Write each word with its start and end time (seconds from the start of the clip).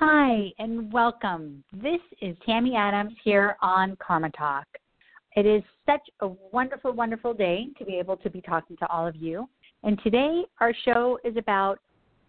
Hi, 0.00 0.52
and 0.60 0.92
welcome. 0.92 1.64
This 1.72 1.98
is 2.22 2.36
Tammy 2.46 2.76
Adams 2.76 3.14
here 3.24 3.56
on 3.60 3.96
Karma 3.96 4.30
Talk. 4.30 4.64
It 5.34 5.44
is 5.44 5.60
such 5.86 6.02
a 6.20 6.28
wonderful, 6.52 6.92
wonderful 6.92 7.34
day 7.34 7.66
to 7.76 7.84
be 7.84 7.98
able 7.98 8.16
to 8.18 8.30
be 8.30 8.40
talking 8.40 8.76
to 8.76 8.86
all 8.86 9.08
of 9.08 9.16
you. 9.16 9.48
And 9.82 10.00
today, 10.04 10.44
our 10.60 10.72
show 10.84 11.18
is 11.24 11.36
about 11.36 11.80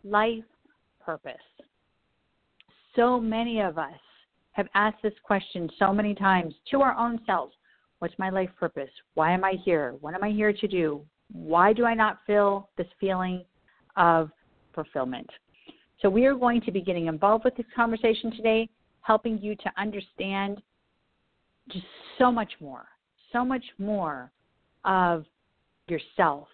life 0.03 0.43
purpose. 0.99 1.35
So 2.95 3.20
many 3.20 3.61
of 3.61 3.77
us 3.77 3.99
have 4.54 4.67
asked 4.73 5.04
this 5.04 5.13
question 5.21 5.70
so 5.77 5.93
many 5.93 6.15
times 6.15 6.55
to 6.71 6.81
our 6.81 6.97
own 6.97 7.20
selves 7.27 7.54
What's 7.99 8.17
my 8.17 8.31
life 8.31 8.49
purpose? 8.59 8.89
Why 9.13 9.31
am 9.31 9.43
I 9.43 9.54
here? 9.63 9.93
What 10.01 10.15
am 10.15 10.23
I 10.23 10.31
here 10.31 10.54
to 10.54 10.67
do? 10.67 11.05
Why 11.31 11.73
do 11.73 11.86
I 11.86 11.93
not 11.93 12.17
feel 12.25 12.67
this 12.77 12.88
feeling 12.99 13.45
of 13.95 14.31
fulfillment? 14.73 15.29
So, 16.02 16.09
we 16.09 16.25
are 16.25 16.36
going 16.36 16.61
to 16.61 16.71
be 16.71 16.81
getting 16.81 17.07
involved 17.07 17.43
with 17.43 17.55
this 17.57 17.66
conversation 17.75 18.31
today, 18.31 18.70
helping 19.02 19.38
you 19.39 19.55
to 19.55 19.71
understand 19.77 20.62
just 21.70 21.85
so 22.17 22.31
much 22.31 22.52
more, 22.59 22.85
so 23.34 23.44
much 23.44 23.63
more 23.77 24.31
of 24.85 25.25
yourself 25.88 26.48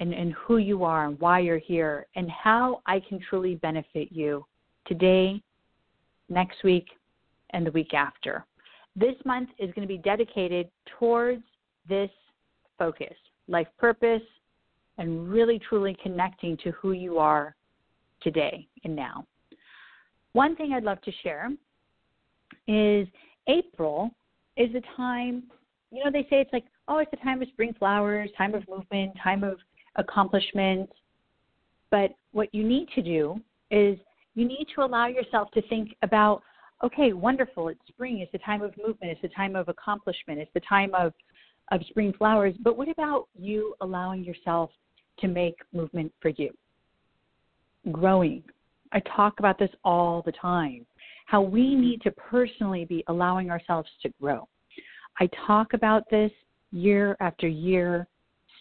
and, 0.00 0.12
and 0.12 0.32
who 0.34 0.58
you 0.58 0.84
are 0.84 1.06
and 1.06 1.18
why 1.20 1.38
you're 1.38 1.58
here 1.58 2.06
and 2.16 2.30
how 2.30 2.82
I 2.86 3.00
can 3.00 3.18
truly 3.28 3.54
benefit 3.56 4.08
you 4.10 4.44
today, 4.86 5.42
next 6.28 6.62
week, 6.64 6.86
and 7.50 7.66
the 7.66 7.70
week 7.70 7.94
after. 7.94 8.44
This 8.94 9.14
month 9.24 9.50
is 9.58 9.72
going 9.74 9.86
to 9.86 9.92
be 9.92 9.98
dedicated 9.98 10.68
towards 10.98 11.42
this 11.88 12.10
focus, 12.78 13.14
life 13.48 13.68
purpose, 13.78 14.22
and 14.98 15.30
really 15.30 15.58
truly 15.58 15.96
connecting 16.02 16.56
to 16.58 16.72
who 16.72 16.92
you 16.92 17.18
are 17.18 17.54
today 18.22 18.66
and 18.84 18.94
now. 18.94 19.26
One 20.32 20.56
thing 20.56 20.72
I'd 20.72 20.84
love 20.84 21.00
to 21.02 21.12
share 21.22 21.50
is 22.66 23.06
April 23.48 24.10
is 24.56 24.72
the 24.72 24.82
time, 24.96 25.44
you 25.90 26.04
know, 26.04 26.10
they 26.10 26.22
say 26.22 26.40
it's 26.40 26.52
like, 26.52 26.64
oh, 26.88 26.98
it's 26.98 27.10
the 27.10 27.16
time 27.18 27.42
of 27.42 27.48
spring 27.48 27.74
flowers, 27.78 28.30
time 28.36 28.54
of 28.54 28.66
movement, 28.68 29.12
time 29.22 29.44
of 29.44 29.58
accomplishment. 29.96 30.88
But 31.90 32.14
what 32.32 32.54
you 32.54 32.64
need 32.64 32.88
to 32.94 33.02
do 33.02 33.40
is 33.70 33.98
you 34.34 34.46
need 34.46 34.66
to 34.74 34.82
allow 34.82 35.06
yourself 35.06 35.50
to 35.52 35.62
think 35.68 35.94
about, 36.02 36.42
okay, 36.82 37.12
wonderful, 37.12 37.68
it's 37.68 37.80
spring, 37.88 38.20
it's 38.20 38.32
the 38.32 38.38
time 38.38 38.62
of 38.62 38.74
movement, 38.76 39.12
it's 39.12 39.22
the 39.22 39.28
time 39.28 39.54
of 39.56 39.68
accomplishment, 39.68 40.38
it's 40.38 40.50
the 40.54 40.60
time 40.60 40.94
of, 40.94 41.12
of 41.70 41.80
spring 41.88 42.12
flowers. 42.16 42.54
But 42.60 42.76
what 42.76 42.88
about 42.88 43.28
you 43.38 43.74
allowing 43.80 44.24
yourself 44.24 44.70
to 45.18 45.28
make 45.28 45.56
movement 45.72 46.12
for 46.20 46.30
you? 46.30 46.50
Growing. 47.90 48.44
I 48.92 49.00
talk 49.00 49.38
about 49.38 49.58
this 49.58 49.70
all 49.84 50.22
the 50.22 50.32
time. 50.32 50.86
How 51.26 51.40
we 51.40 51.74
need 51.74 52.00
to 52.02 52.10
personally 52.12 52.84
be 52.84 53.02
allowing 53.08 53.50
ourselves 53.50 53.88
to 54.02 54.12
grow. 54.20 54.46
I 55.18 55.28
talk 55.46 55.72
about 55.72 56.08
this 56.10 56.30
year 56.70 57.16
after 57.20 57.48
year, 57.48 58.06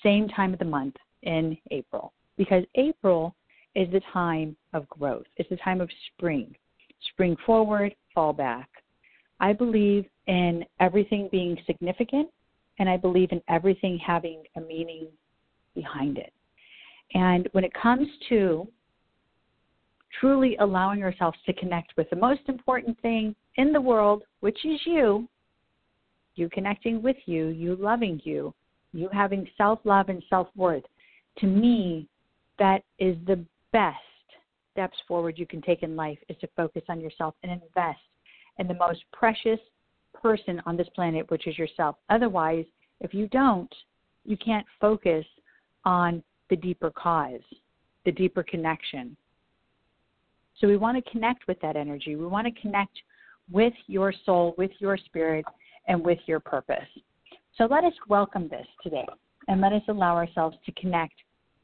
same 0.03 0.27
time 0.27 0.53
of 0.53 0.59
the 0.59 0.65
month 0.65 0.95
in 1.23 1.57
April, 1.69 2.13
because 2.37 2.63
April 2.75 3.35
is 3.75 3.91
the 3.91 4.01
time 4.11 4.55
of 4.73 4.87
growth. 4.89 5.25
It's 5.37 5.49
the 5.49 5.57
time 5.57 5.81
of 5.81 5.89
spring. 6.07 6.55
Spring 7.13 7.35
forward, 7.45 7.95
fall 8.13 8.33
back. 8.33 8.69
I 9.39 9.53
believe 9.53 10.05
in 10.27 10.65
everything 10.79 11.29
being 11.31 11.57
significant, 11.65 12.29
and 12.79 12.89
I 12.89 12.97
believe 12.97 13.31
in 13.31 13.41
everything 13.49 13.97
having 13.99 14.43
a 14.55 14.61
meaning 14.61 15.07
behind 15.75 16.17
it. 16.17 16.33
And 17.13 17.47
when 17.51 17.63
it 17.63 17.73
comes 17.73 18.07
to 18.29 18.67
truly 20.19 20.55
allowing 20.57 21.03
ourselves 21.03 21.37
to 21.45 21.53
connect 21.53 21.93
with 21.97 22.09
the 22.09 22.15
most 22.15 22.41
important 22.47 22.99
thing 23.01 23.35
in 23.55 23.71
the 23.71 23.81
world, 23.81 24.23
which 24.41 24.65
is 24.65 24.79
you, 24.85 25.27
you 26.35 26.49
connecting 26.49 27.01
with 27.01 27.17
you, 27.25 27.47
you 27.47 27.75
loving 27.75 28.19
you, 28.23 28.53
you 28.93 29.09
having 29.11 29.47
self 29.57 29.79
love 29.83 30.09
and 30.09 30.23
self 30.29 30.47
worth, 30.55 30.83
to 31.39 31.47
me, 31.47 32.07
that 32.59 32.83
is 32.99 33.15
the 33.25 33.43
best 33.71 33.97
steps 34.71 34.97
forward 35.07 35.37
you 35.37 35.45
can 35.45 35.61
take 35.61 35.83
in 35.83 35.95
life 35.95 36.17
is 36.29 36.37
to 36.37 36.47
focus 36.55 36.83
on 36.89 37.01
yourself 37.01 37.35
and 37.43 37.51
invest 37.51 37.99
in 38.59 38.67
the 38.67 38.73
most 38.73 39.03
precious 39.11 39.59
person 40.13 40.61
on 40.65 40.77
this 40.77 40.87
planet, 40.95 41.29
which 41.29 41.47
is 41.47 41.57
yourself. 41.57 41.95
Otherwise, 42.09 42.65
if 42.99 43.13
you 43.13 43.27
don't, 43.29 43.73
you 44.25 44.37
can't 44.37 44.65
focus 44.79 45.25
on 45.85 46.23
the 46.49 46.55
deeper 46.55 46.91
cause, 46.91 47.41
the 48.05 48.11
deeper 48.11 48.43
connection. 48.43 49.15
So 50.61 50.67
we 50.67 50.77
want 50.77 51.03
to 51.03 51.11
connect 51.11 51.47
with 51.47 51.59
that 51.61 51.75
energy. 51.75 52.15
We 52.15 52.27
want 52.27 52.45
to 52.45 52.61
connect 52.61 52.95
with 53.51 53.73
your 53.87 54.13
soul, 54.25 54.53
with 54.59 54.69
your 54.77 54.95
spirit, 54.95 55.43
and 55.87 56.05
with 56.05 56.19
your 56.27 56.39
purpose. 56.39 56.87
So 57.57 57.65
let 57.65 57.83
us 57.83 57.93
welcome 58.07 58.47
this 58.47 58.67
today 58.83 59.07
and 59.47 59.59
let 59.59 59.73
us 59.73 59.81
allow 59.89 60.15
ourselves 60.15 60.55
to 60.67 60.71
connect 60.73 61.15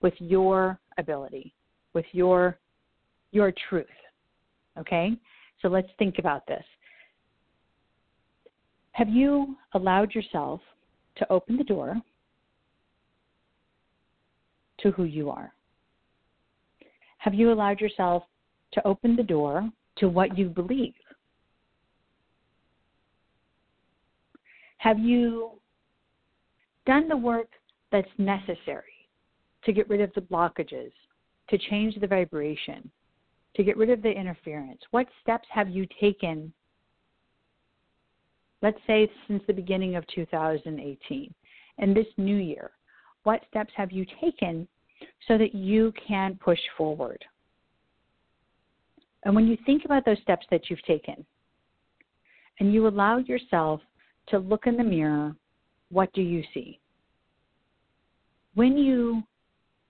with 0.01 0.15
your 0.17 0.79
ability, 0.97 1.53
with 1.93 2.05
your 2.11 2.57
your 3.31 3.53
truth. 3.69 3.85
Okay? 4.79 5.11
So 5.61 5.67
let's 5.67 5.89
think 5.99 6.15
about 6.17 6.47
this. 6.47 6.63
Have 8.93 9.09
you 9.09 9.55
allowed 9.73 10.15
yourself 10.15 10.59
to 11.17 11.31
open 11.31 11.55
the 11.55 11.63
door 11.63 11.95
to 14.79 14.91
who 14.91 15.03
you 15.03 15.29
are? 15.29 15.53
Have 17.19 17.35
you 17.35 17.51
allowed 17.51 17.79
yourself 17.79 18.23
to 18.77 18.87
open 18.87 19.15
the 19.15 19.23
door 19.23 19.67
to 19.97 20.07
what 20.07 20.37
you 20.37 20.49
believe? 20.49 20.93
Have 24.77 24.99
you 24.99 25.51
done 26.85 27.09
the 27.09 27.17
work 27.17 27.49
that's 27.91 28.07
necessary 28.19 28.83
to 29.63 29.73
get 29.73 29.89
rid 29.89 29.99
of 29.99 30.13
the 30.13 30.21
blockages, 30.21 30.91
to 31.49 31.57
change 31.57 31.99
the 31.99 32.05
vibration, 32.05 32.89
to 33.55 33.63
get 33.63 33.77
rid 33.77 33.89
of 33.89 34.03
the 34.03 34.11
interference? 34.11 34.79
What 34.91 35.07
steps 35.23 35.47
have 35.51 35.69
you 35.69 35.87
taken, 35.99 36.53
let's 38.61 38.79
say 38.85 39.09
since 39.27 39.41
the 39.47 39.53
beginning 39.53 39.95
of 39.95 40.05
2018 40.13 41.33
and 41.79 41.97
this 41.97 42.05
new 42.17 42.37
year? 42.37 42.69
What 43.23 43.41
steps 43.49 43.73
have 43.75 43.91
you 43.91 44.05
taken 44.21 44.67
so 45.27 45.39
that 45.39 45.55
you 45.55 45.91
can 46.07 46.37
push 46.39 46.59
forward? 46.77 47.25
And 49.27 49.35
when 49.35 49.45
you 49.45 49.57
think 49.65 49.83
about 49.83 50.05
those 50.05 50.21
steps 50.21 50.45
that 50.51 50.69
you've 50.69 50.81
taken 50.83 51.25
and 52.61 52.73
you 52.73 52.87
allow 52.87 53.17
yourself 53.17 53.81
to 54.29 54.39
look 54.39 54.67
in 54.67 54.77
the 54.77 54.83
mirror, 54.85 55.35
what 55.89 56.13
do 56.13 56.21
you 56.21 56.41
see? 56.53 56.79
When 58.53 58.77
you 58.77 59.21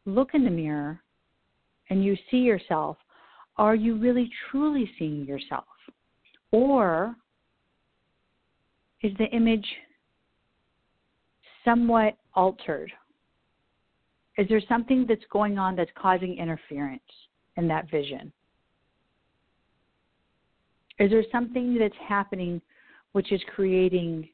look 0.07 0.31
in 0.33 0.43
the 0.43 0.49
mirror 0.49 0.99
and 1.91 2.03
you 2.03 2.17
see 2.31 2.37
yourself, 2.37 2.97
are 3.57 3.75
you 3.75 3.95
really 3.99 4.27
truly 4.49 4.89
seeing 4.97 5.27
yourself? 5.27 5.65
Or 6.49 7.15
is 9.03 9.11
the 9.19 9.25
image 9.25 9.67
somewhat 11.63 12.17
altered? 12.33 12.91
Is 14.39 14.47
there 14.49 14.61
something 14.67 15.05
that's 15.07 15.21
going 15.31 15.59
on 15.59 15.75
that's 15.75 15.91
causing 15.95 16.39
interference 16.39 17.03
in 17.55 17.67
that 17.67 17.87
vision? 17.91 18.33
Is 20.99 21.11
there 21.11 21.23
something 21.31 21.77
that's 21.77 21.95
happening 22.07 22.61
which 23.11 23.31
is 23.31 23.41
creating 23.55 24.29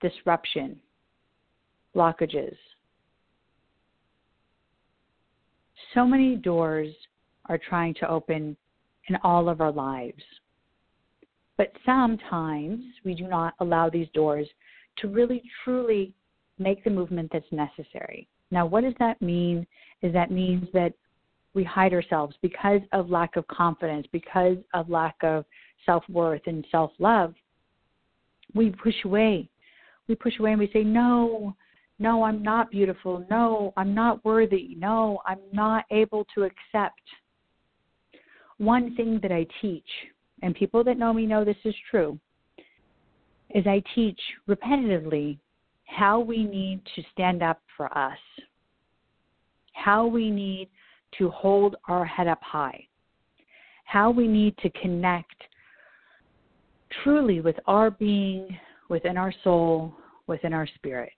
disruption, 0.00 0.76
blockages? 1.94 2.56
So 5.94 6.04
many 6.06 6.36
doors 6.36 6.88
are 7.48 7.58
trying 7.58 7.94
to 7.94 8.08
open 8.08 8.56
in 9.08 9.16
all 9.22 9.48
of 9.48 9.60
our 9.60 9.72
lives. 9.72 10.22
But 11.56 11.72
sometimes 11.86 12.82
we 13.04 13.14
do 13.14 13.28
not 13.28 13.54
allow 13.60 13.88
these 13.88 14.08
doors 14.12 14.46
to 14.98 15.08
really 15.08 15.42
truly 15.64 16.12
make 16.58 16.84
the 16.84 16.90
movement 16.90 17.30
that's 17.32 17.50
necessary. 17.50 18.28
Now, 18.50 18.66
what 18.66 18.82
does 18.82 18.94
that 18.98 19.20
mean? 19.22 19.66
Is 20.02 20.12
that 20.12 20.30
means 20.30 20.68
that 20.72 20.92
we 21.54 21.64
hide 21.64 21.94
ourselves 21.94 22.36
because 22.42 22.80
of 22.92 23.10
lack 23.10 23.36
of 23.36 23.46
confidence, 23.48 24.06
because 24.12 24.58
of 24.74 24.90
lack 24.90 25.16
of 25.22 25.44
self 25.84 26.04
worth 26.08 26.42
and 26.46 26.66
self 26.70 26.92
love. 26.98 27.34
We 28.54 28.70
push 28.70 28.94
away. 29.04 29.48
We 30.08 30.14
push 30.14 30.38
away 30.38 30.52
and 30.52 30.60
we 30.60 30.70
say, 30.72 30.84
No, 30.84 31.54
no, 31.98 32.22
I'm 32.22 32.42
not 32.42 32.70
beautiful. 32.70 33.26
No, 33.30 33.72
I'm 33.76 33.94
not 33.94 34.24
worthy. 34.24 34.74
No, 34.78 35.20
I'm 35.26 35.40
not 35.52 35.84
able 35.90 36.26
to 36.34 36.44
accept. 36.44 37.00
One 38.58 38.94
thing 38.96 39.18
that 39.22 39.32
I 39.32 39.46
teach, 39.60 39.88
and 40.42 40.54
people 40.54 40.82
that 40.84 40.98
know 40.98 41.12
me 41.12 41.26
know 41.26 41.44
this 41.44 41.56
is 41.64 41.74
true, 41.90 42.18
is 43.54 43.66
I 43.66 43.82
teach 43.94 44.20
repetitively 44.48 45.38
how 45.86 46.20
we 46.20 46.44
need 46.44 46.80
to 46.94 47.02
stand 47.12 47.42
up 47.42 47.60
for 47.76 47.96
us, 47.96 48.18
how 49.72 50.06
we 50.06 50.30
need 50.30 50.68
to 51.18 51.30
hold 51.30 51.76
our 51.88 52.04
head 52.04 52.28
up 52.28 52.42
high, 52.42 52.86
how 53.84 54.10
we 54.10 54.26
need 54.26 54.56
to 54.58 54.70
connect 54.70 55.42
truly 57.02 57.40
with 57.40 57.56
our 57.66 57.90
being, 57.90 58.58
within 58.88 59.16
our 59.16 59.32
soul, 59.42 59.94
within 60.26 60.52
our 60.52 60.66
spirit. 60.74 61.12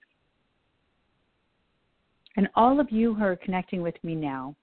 And 2.37 2.49
all 2.55 2.79
of 2.79 2.91
you 2.91 3.15
who 3.15 3.25
are 3.25 3.37
connecting 3.37 3.83
with 3.83 3.97
me 4.05 4.15
now, 4.15 4.55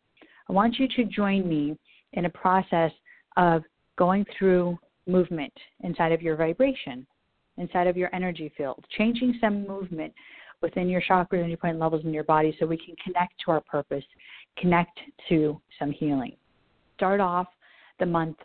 I 0.49 0.53
want 0.53 0.79
you 0.79 0.87
to 0.95 1.05
join 1.05 1.47
me 1.47 1.77
in 2.13 2.25
a 2.25 2.29
process 2.29 2.91
of 3.37 3.63
going 3.97 4.25
through 4.37 4.77
movement 5.07 5.53
inside 5.81 6.11
of 6.11 6.21
your 6.21 6.35
vibration, 6.35 7.05
inside 7.57 7.87
of 7.87 7.97
your 7.97 8.13
energy 8.13 8.51
field, 8.57 8.83
changing 8.97 9.37
some 9.41 9.67
movement 9.67 10.13
within 10.61 10.87
your 10.89 11.01
chakras 11.01 11.41
and 11.41 11.49
your 11.49 11.57
point 11.57 11.79
levels 11.79 12.03
in 12.05 12.13
your 12.13 12.23
body 12.23 12.55
so 12.59 12.65
we 12.65 12.77
can 12.77 12.95
connect 13.03 13.33
to 13.43 13.51
our 13.51 13.61
purpose, 13.61 14.03
connect 14.57 14.97
to 15.29 15.59
some 15.77 15.91
healing. 15.91 16.35
Start 16.95 17.19
off 17.19 17.47
the 17.99 18.05
month 18.05 18.37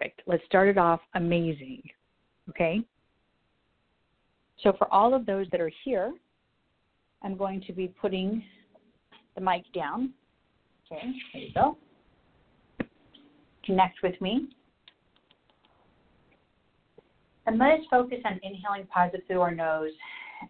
perfect. 0.00 0.22
Let's 0.26 0.44
start 0.46 0.68
it 0.68 0.78
off 0.78 1.00
amazing. 1.14 1.82
Okay? 2.48 2.80
So, 4.62 4.72
for 4.76 4.92
all 4.92 5.14
of 5.14 5.26
those 5.26 5.46
that 5.52 5.60
are 5.60 5.70
here, 5.84 6.12
I'm 7.22 7.36
going 7.36 7.62
to 7.66 7.72
be 7.72 7.88
putting 7.88 8.42
the 9.34 9.40
mic 9.40 9.64
down. 9.74 10.10
Okay, 10.86 11.02
there 11.32 11.42
you 11.42 11.54
go. 11.54 11.76
Connect 13.64 14.02
with 14.02 14.20
me. 14.20 14.48
And 17.46 17.58
let 17.58 17.72
us 17.72 17.80
focus 17.90 18.18
on 18.24 18.38
inhaling 18.42 18.86
positive 18.92 19.26
through 19.26 19.40
our 19.40 19.54
nose, 19.54 19.90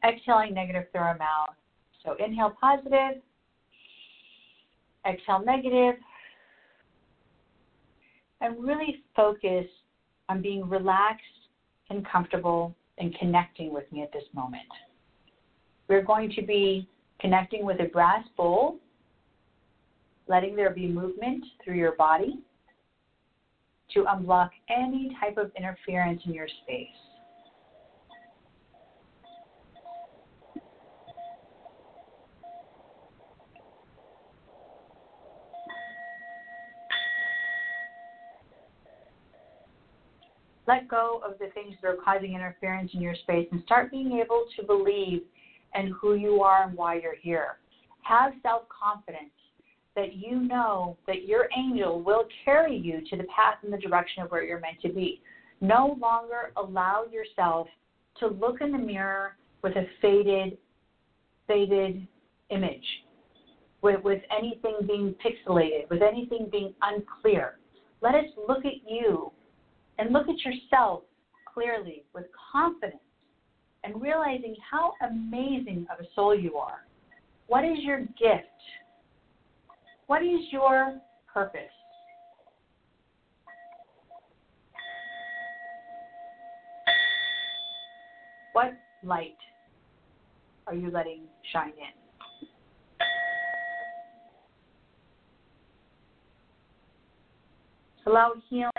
exhaling 0.07 0.55
negative 0.55 0.85
through 0.93 1.03
our 1.03 1.17
mouth. 1.19 1.55
So 2.05 2.17
inhale 2.25 2.55
positive, 2.61 3.23
exhale 5.07 5.45
negative, 5.45 5.95
and 8.41 8.63
really 8.63 9.03
focus 9.15 9.67
on 10.29 10.41
being 10.41 10.69
relaxed 10.69 11.25
and 11.91 12.07
comfortable 12.07 12.75
and 12.99 13.15
connecting 13.19 13.73
with 13.73 13.91
me 13.93 14.03
at 14.03 14.13
this 14.13 14.25
moment. 14.33 14.63
We're 15.89 16.03
going 16.03 16.31
to 16.37 16.43
be 16.43 16.89
connecting 17.21 17.65
with 17.65 17.81
a 17.81 17.87
brass 17.87 18.25
bowl, 18.37 18.77
letting 20.29 20.55
there 20.55 20.71
be 20.71 20.87
movement 20.87 21.45
through 21.65 21.75
your 21.75 21.97
body 21.97 22.41
to 23.95 24.05
unblock 24.05 24.51
any 24.69 25.17
type 25.21 25.37
of 25.37 25.51
interference 25.57 26.23
in 26.25 26.33
your 26.33 26.47
space. 26.63 26.87
Let 40.71 40.87
go 40.87 41.21
of 41.27 41.37
the 41.41 41.49
things 41.53 41.75
that 41.83 41.89
are 41.89 41.97
causing 41.97 42.35
interference 42.35 42.93
in 42.95 43.01
your 43.01 43.17
space 43.17 43.49
and 43.51 43.61
start 43.65 43.91
being 43.91 44.21
able 44.25 44.47
to 44.55 44.63
believe 44.63 45.23
in 45.75 45.93
who 46.01 46.15
you 46.15 46.43
are 46.43 46.63
and 46.63 46.77
why 46.77 47.01
you're 47.01 47.17
here. 47.21 47.57
Have 48.03 48.35
self 48.41 48.63
confidence 48.69 49.33
that 49.97 50.15
you 50.15 50.37
know 50.43 50.97
that 51.09 51.27
your 51.27 51.49
angel 51.59 52.01
will 52.01 52.25
carry 52.45 52.77
you 52.77 53.01
to 53.11 53.17
the 53.17 53.25
path 53.25 53.57
and 53.65 53.73
the 53.73 53.79
direction 53.79 54.23
of 54.23 54.31
where 54.31 54.45
you're 54.45 54.61
meant 54.61 54.81
to 54.83 54.91
be. 54.91 55.21
No 55.61 55.99
longer 56.01 56.53
allow 56.57 57.05
yourself 57.11 57.67
to 58.21 58.29
look 58.29 58.61
in 58.61 58.71
the 58.71 58.79
mirror 58.79 59.37
with 59.63 59.75
a 59.75 59.89
faded, 60.01 60.57
faded 61.49 62.07
image, 62.51 62.87
with, 63.83 64.05
with 64.05 64.23
anything 64.39 64.77
being 64.87 65.17
pixelated, 65.17 65.91
with 65.91 66.01
anything 66.01 66.49
being 66.49 66.75
unclear. 66.83 67.59
Let 68.03 68.15
us 68.15 68.27
look 68.47 68.65
at 68.65 68.89
you 68.89 69.33
and 69.99 70.13
look 70.13 70.29
at 70.29 70.37
yourself 70.45 71.03
clearly 71.53 72.05
with 72.15 72.25
confidence 72.53 73.03
and 73.85 74.01
realizing 74.01 74.57
how 74.71 74.93
amazing 75.09 75.87
of 75.93 76.05
a 76.05 76.09
soul 76.15 76.35
you 76.35 76.57
are. 76.57 76.87
What 77.47 77.65
is 77.65 77.79
your 77.81 78.01
gift? 78.01 78.47
What 80.07 80.23
is 80.23 80.41
your 80.51 81.01
purpose? 81.33 81.61
What 88.53 88.73
light 89.05 89.37
are 90.67 90.75
you 90.75 90.91
letting 90.91 91.23
shine 91.53 91.69
in? 91.69 92.01
Allow 98.07 98.33
healing 98.49 98.70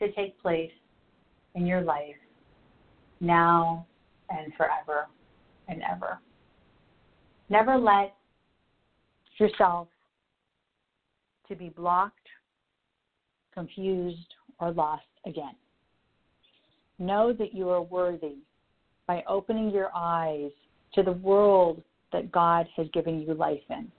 to 0.00 0.10
take 0.12 0.40
place 0.40 0.72
in 1.54 1.66
your 1.66 1.82
life 1.82 2.16
now 3.20 3.86
and 4.30 4.52
forever 4.56 5.06
and 5.68 5.82
ever. 5.90 6.18
Never 7.48 7.76
let 7.76 8.14
yourself 9.38 9.88
to 11.48 11.56
be 11.56 11.68
blocked, 11.70 12.14
confused, 13.52 14.34
or 14.58 14.72
lost 14.72 15.02
again. 15.26 15.54
Know 16.98 17.32
that 17.32 17.54
you 17.54 17.68
are 17.70 17.82
worthy 17.82 18.36
by 19.06 19.24
opening 19.26 19.70
your 19.70 19.90
eyes 19.94 20.50
to 20.94 21.02
the 21.02 21.12
world 21.12 21.82
that 22.12 22.30
God 22.30 22.66
has 22.76 22.86
given 22.92 23.20
you 23.20 23.34
life 23.34 23.60
in. 23.70 23.90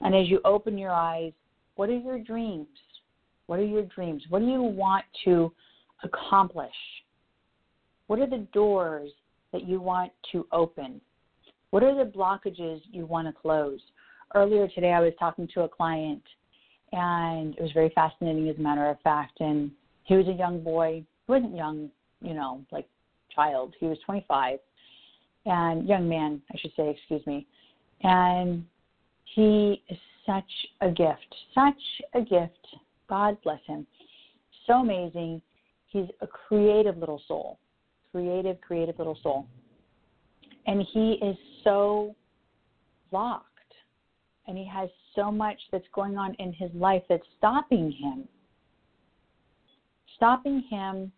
And 0.00 0.14
as 0.14 0.28
you 0.28 0.40
open 0.44 0.76
your 0.76 0.90
eyes, 0.90 1.32
what 1.76 1.88
are 1.88 1.96
your 1.96 2.18
dreams? 2.18 2.66
What 3.46 3.58
are 3.58 3.64
your 3.64 3.82
dreams? 3.82 4.22
What 4.28 4.40
do 4.40 4.46
you 4.46 4.62
want 4.62 5.04
to 5.24 5.52
accomplish? 6.02 6.74
What 8.06 8.18
are 8.18 8.26
the 8.26 8.46
doors 8.52 9.10
that 9.52 9.66
you 9.66 9.80
want 9.80 10.12
to 10.32 10.46
open? 10.52 11.00
What 11.70 11.82
are 11.82 11.94
the 11.94 12.10
blockages 12.10 12.80
you 12.90 13.06
want 13.06 13.28
to 13.28 13.32
close? 13.32 13.80
Earlier 14.34 14.68
today, 14.68 14.92
I 14.92 15.00
was 15.00 15.12
talking 15.18 15.48
to 15.54 15.62
a 15.62 15.68
client 15.68 16.22
and 16.92 17.54
it 17.56 17.62
was 17.62 17.72
very 17.72 17.90
fascinating 17.94 18.48
as 18.48 18.56
a 18.56 18.60
matter 18.60 18.88
of 18.88 19.00
fact. 19.00 19.40
And 19.40 19.70
he 20.04 20.14
was 20.14 20.28
a 20.28 20.32
young 20.32 20.62
boy. 20.62 21.04
He 21.26 21.32
wasn't 21.32 21.56
young, 21.56 21.90
you 22.20 22.34
know, 22.34 22.60
like 22.70 22.86
child. 23.34 23.74
He 23.80 23.86
was 23.86 23.98
25, 24.06 24.58
and 25.46 25.88
young 25.88 26.08
man, 26.08 26.40
I 26.52 26.58
should 26.58 26.72
say, 26.76 26.90
excuse 26.90 27.26
me. 27.26 27.46
And 28.02 28.64
he 29.34 29.82
is 29.88 29.98
such 30.26 30.44
a 30.80 30.90
gift, 30.90 31.34
such 31.54 31.74
a 32.14 32.20
gift. 32.20 32.66
God 33.08 33.36
bless 33.42 33.60
him. 33.66 33.86
So 34.66 34.74
amazing. 34.74 35.42
He's 35.86 36.06
a 36.20 36.26
creative 36.26 36.96
little 36.96 37.20
soul, 37.28 37.58
creative, 38.10 38.60
creative 38.60 38.98
little 38.98 39.18
soul. 39.22 39.46
And 40.66 40.84
he 40.92 41.18
is 41.22 41.36
so 41.62 42.14
locked 43.12 43.48
and 44.46 44.56
he 44.58 44.66
has 44.66 44.88
so 45.14 45.30
much 45.30 45.58
that's 45.70 45.86
going 45.94 46.16
on 46.16 46.34
in 46.34 46.52
his 46.52 46.70
life 46.74 47.02
that's 47.08 47.26
stopping 47.38 47.92
him. 47.92 48.28
Stopping 50.16 50.64
him 50.70 51.12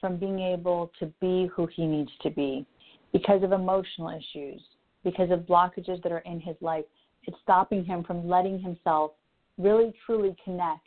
from 0.00 0.16
being 0.16 0.40
able 0.40 0.92
to 0.98 1.06
be 1.20 1.48
who 1.54 1.66
he 1.74 1.86
needs 1.86 2.10
to 2.22 2.30
be 2.30 2.66
because 3.12 3.42
of 3.42 3.52
emotional 3.52 4.10
issues, 4.10 4.60
because 5.02 5.30
of 5.30 5.40
blockages 5.40 6.02
that 6.02 6.12
are 6.12 6.18
in 6.26 6.40
his 6.40 6.56
life. 6.60 6.84
It's 7.24 7.36
stopping 7.42 7.84
him 7.84 8.04
from 8.04 8.28
letting 8.28 8.60
himself 8.60 9.12
really 9.56 9.94
truly 10.04 10.36
connect 10.44 10.86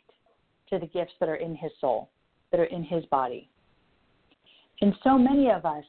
to 0.70 0.78
the 0.78 0.86
gifts 0.86 1.12
that 1.20 1.28
are 1.28 1.36
in 1.36 1.54
his 1.54 1.70
soul, 1.80 2.10
that 2.50 2.60
are 2.60 2.64
in 2.64 2.82
his 2.82 3.04
body. 3.06 3.48
And 4.80 4.94
so 5.02 5.18
many 5.18 5.50
of 5.50 5.64
us 5.64 5.84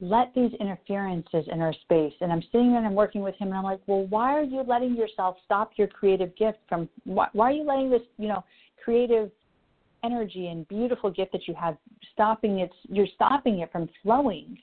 let 0.00 0.34
these 0.34 0.52
interferences 0.60 1.46
in 1.50 1.60
our 1.60 1.72
space. 1.72 2.12
And 2.20 2.30
I'm 2.30 2.42
sitting 2.52 2.68
there 2.68 2.78
and 2.78 2.86
I'm 2.86 2.94
working 2.94 3.22
with 3.22 3.34
him, 3.36 3.48
and 3.48 3.56
I'm 3.56 3.64
like, 3.64 3.80
well, 3.86 4.06
why 4.08 4.34
are 4.34 4.42
you 4.42 4.62
letting 4.62 4.94
yourself 4.94 5.36
stop 5.44 5.72
your 5.76 5.88
creative 5.88 6.36
gift 6.36 6.58
from? 6.68 6.88
Why, 7.04 7.28
why 7.32 7.50
are 7.50 7.54
you 7.54 7.64
letting 7.64 7.90
this, 7.90 8.02
you 8.18 8.28
know, 8.28 8.44
creative 8.82 9.30
energy 10.04 10.48
and 10.48 10.68
beautiful 10.68 11.10
gift 11.10 11.32
that 11.32 11.48
you 11.48 11.54
have 11.54 11.76
stopping 12.12 12.60
it? 12.60 12.70
You're 12.88 13.06
stopping 13.14 13.60
it 13.60 13.72
from 13.72 13.88
flowing. 14.02 14.58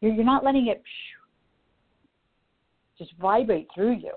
You're, 0.00 0.12
you're 0.12 0.24
not 0.24 0.44
letting 0.44 0.68
it 0.68 0.82
just 2.98 3.12
vibrate 3.20 3.68
through 3.74 3.96
you. 3.96 4.12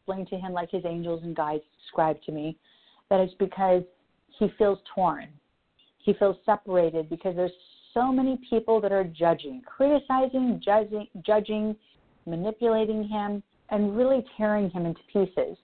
Explain 0.00 0.26
to 0.26 0.36
him 0.36 0.52
like 0.52 0.70
his 0.70 0.84
angels 0.84 1.22
and 1.24 1.34
guides 1.34 1.62
described 1.82 2.22
to 2.24 2.32
me 2.32 2.56
that 3.10 3.20
it's 3.20 3.34
because 3.34 3.82
he 4.38 4.50
feels 4.56 4.78
torn. 4.94 5.28
He 5.98 6.14
feels 6.14 6.36
separated 6.46 7.10
because 7.10 7.36
there's 7.36 7.52
so 7.92 8.10
many 8.12 8.38
people 8.48 8.80
that 8.80 8.92
are 8.92 9.04
judging, 9.04 9.62
criticizing, 9.66 10.60
judging, 10.64 11.06
judging, 11.26 11.76
manipulating 12.26 13.06
him, 13.06 13.42
and 13.70 13.96
really 13.96 14.24
tearing 14.36 14.70
him 14.70 14.86
into 14.86 15.00
pieces. 15.12 15.56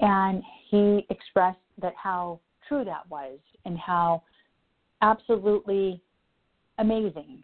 And 0.00 0.42
he 0.70 1.06
expressed 1.10 1.58
that 1.80 1.94
how 2.02 2.40
true 2.68 2.84
that 2.84 3.08
was 3.08 3.38
and 3.64 3.78
how 3.78 4.22
absolutely 5.02 6.00
amazing 6.78 7.42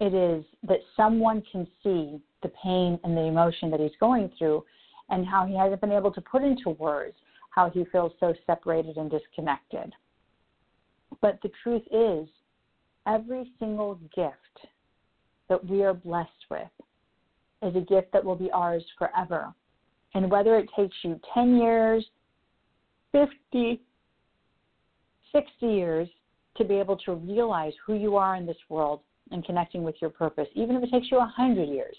it 0.00 0.14
is 0.14 0.44
that 0.66 0.78
someone 0.96 1.42
can 1.50 1.66
see 1.82 2.20
the 2.42 2.50
pain 2.62 2.98
and 3.04 3.16
the 3.16 3.22
emotion 3.22 3.70
that 3.70 3.78
he's 3.78 3.92
going 4.00 4.30
through 4.36 4.64
and 5.12 5.26
how 5.26 5.46
he 5.46 5.56
hasn't 5.56 5.80
been 5.80 5.92
able 5.92 6.10
to 6.10 6.20
put 6.20 6.42
into 6.42 6.70
words 6.70 7.14
how 7.50 7.68
he 7.68 7.84
feels 7.92 8.12
so 8.18 8.34
separated 8.46 8.96
and 8.96 9.10
disconnected. 9.10 9.92
But 11.20 11.38
the 11.42 11.50
truth 11.62 11.82
is, 11.92 12.26
every 13.06 13.52
single 13.58 14.00
gift 14.16 14.66
that 15.50 15.64
we 15.64 15.84
are 15.84 15.92
blessed 15.92 16.30
with 16.50 16.70
is 17.62 17.76
a 17.76 17.80
gift 17.80 18.10
that 18.14 18.24
will 18.24 18.36
be 18.36 18.50
ours 18.52 18.82
forever. 18.98 19.52
And 20.14 20.30
whether 20.30 20.56
it 20.56 20.68
takes 20.74 20.96
you 21.02 21.20
10 21.34 21.58
years, 21.58 22.06
50, 23.12 23.82
60 25.30 25.66
years 25.66 26.08
to 26.56 26.64
be 26.64 26.74
able 26.76 26.96
to 26.98 27.14
realize 27.16 27.74
who 27.86 27.94
you 27.94 28.16
are 28.16 28.36
in 28.36 28.46
this 28.46 28.56
world 28.70 29.00
and 29.30 29.44
connecting 29.44 29.82
with 29.82 29.96
your 30.00 30.10
purpose, 30.10 30.48
even 30.54 30.76
if 30.76 30.84
it 30.84 30.90
takes 30.90 31.10
you 31.10 31.18
100 31.18 31.68
years, 31.68 31.96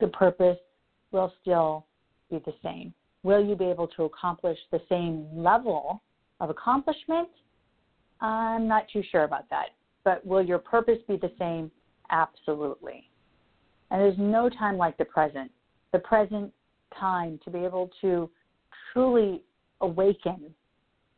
the 0.00 0.08
purpose 0.08 0.58
will 1.12 1.32
still 1.40 1.86
be 2.30 2.38
the 2.44 2.54
same. 2.62 2.94
Will 3.22 3.44
you 3.44 3.54
be 3.54 3.66
able 3.66 3.88
to 3.88 4.04
accomplish 4.04 4.58
the 4.70 4.80
same 4.88 5.26
level 5.34 6.02
of 6.40 6.50
accomplishment? 6.50 7.28
I'm 8.20 8.66
not 8.66 8.84
too 8.92 9.02
sure 9.10 9.24
about 9.24 9.48
that. 9.50 9.70
But 10.04 10.24
will 10.24 10.42
your 10.42 10.58
purpose 10.58 10.98
be 11.06 11.16
the 11.16 11.32
same? 11.38 11.70
Absolutely. 12.10 13.10
And 13.90 14.00
there's 14.00 14.18
no 14.18 14.48
time 14.48 14.76
like 14.76 14.96
the 14.96 15.04
present. 15.04 15.50
The 15.92 15.98
present 15.98 16.52
time 16.98 17.38
to 17.44 17.50
be 17.50 17.58
able 17.58 17.90
to 18.00 18.30
truly 18.92 19.42
awaken 19.80 20.54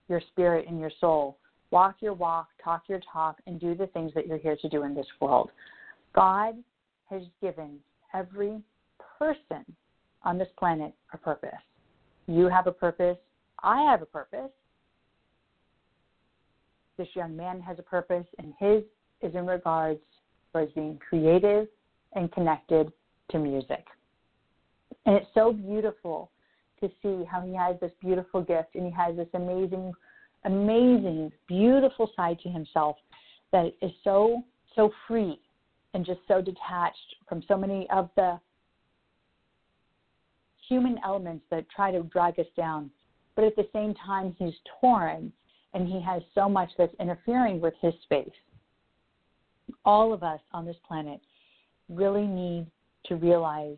your 0.08 0.20
spirit 0.32 0.66
and 0.68 0.80
your 0.80 0.90
soul. 1.00 1.38
Walk 1.70 1.96
your 2.00 2.12
walk, 2.12 2.48
talk 2.62 2.82
your 2.88 3.00
talk, 3.10 3.38
and 3.46 3.60
do 3.60 3.74
the 3.74 3.86
things 3.88 4.12
that 4.14 4.26
you're 4.26 4.38
here 4.38 4.56
to 4.60 4.68
do 4.68 4.82
in 4.82 4.94
this 4.94 5.06
world. 5.20 5.50
God 6.14 6.56
has 7.08 7.22
given 7.40 7.78
every 8.14 8.60
person 9.18 9.64
on 10.24 10.38
this 10.38 10.48
planet 10.58 10.92
a 11.12 11.18
purpose. 11.18 11.50
You 12.26 12.48
have 12.48 12.66
a 12.66 12.72
purpose. 12.72 13.18
I 13.62 13.82
have 13.90 14.02
a 14.02 14.06
purpose. 14.06 14.50
This 16.98 17.08
young 17.14 17.36
man 17.36 17.60
has 17.60 17.78
a 17.78 17.82
purpose, 17.82 18.26
and 18.38 18.52
his 18.58 18.82
is 19.22 19.34
in 19.34 19.46
regards 19.46 20.00
towards 20.52 20.72
being 20.72 20.98
creative 21.08 21.68
and 22.14 22.30
connected 22.32 22.92
to 23.30 23.38
music. 23.38 23.84
And 25.06 25.16
it's 25.16 25.26
so 25.34 25.52
beautiful 25.52 26.30
to 26.80 26.90
see 27.02 27.24
how 27.24 27.40
he 27.40 27.54
has 27.54 27.76
this 27.80 27.92
beautiful 28.00 28.42
gift 28.42 28.74
and 28.74 28.84
he 28.84 28.92
has 28.92 29.16
this 29.16 29.28
amazing, 29.34 29.92
amazing, 30.44 31.32
beautiful 31.48 32.10
side 32.14 32.38
to 32.40 32.48
himself 32.48 32.96
that 33.52 33.72
is 33.80 33.92
so, 34.04 34.42
so 34.74 34.90
free 35.06 35.40
and 35.94 36.04
just 36.04 36.20
so 36.26 36.40
detached 36.40 37.16
from 37.28 37.42
so 37.46 37.56
many 37.56 37.88
of 37.90 38.10
the 38.16 38.38
human 40.72 40.98
elements 41.04 41.44
that 41.50 41.68
try 41.68 41.90
to 41.90 42.02
drag 42.04 42.40
us 42.40 42.46
down. 42.56 42.90
But 43.36 43.44
at 43.44 43.56
the 43.56 43.68
same 43.74 43.94
time, 43.94 44.34
he's 44.38 44.54
torn 44.80 45.30
and 45.74 45.86
he 45.86 46.00
has 46.00 46.22
so 46.34 46.48
much 46.48 46.70
that's 46.78 46.94
interfering 46.98 47.60
with 47.60 47.74
his 47.82 47.92
space. 48.04 48.30
All 49.84 50.14
of 50.14 50.22
us 50.22 50.40
on 50.52 50.64
this 50.64 50.76
planet 50.88 51.20
really 51.90 52.26
need 52.26 52.66
to 53.06 53.16
realize 53.16 53.76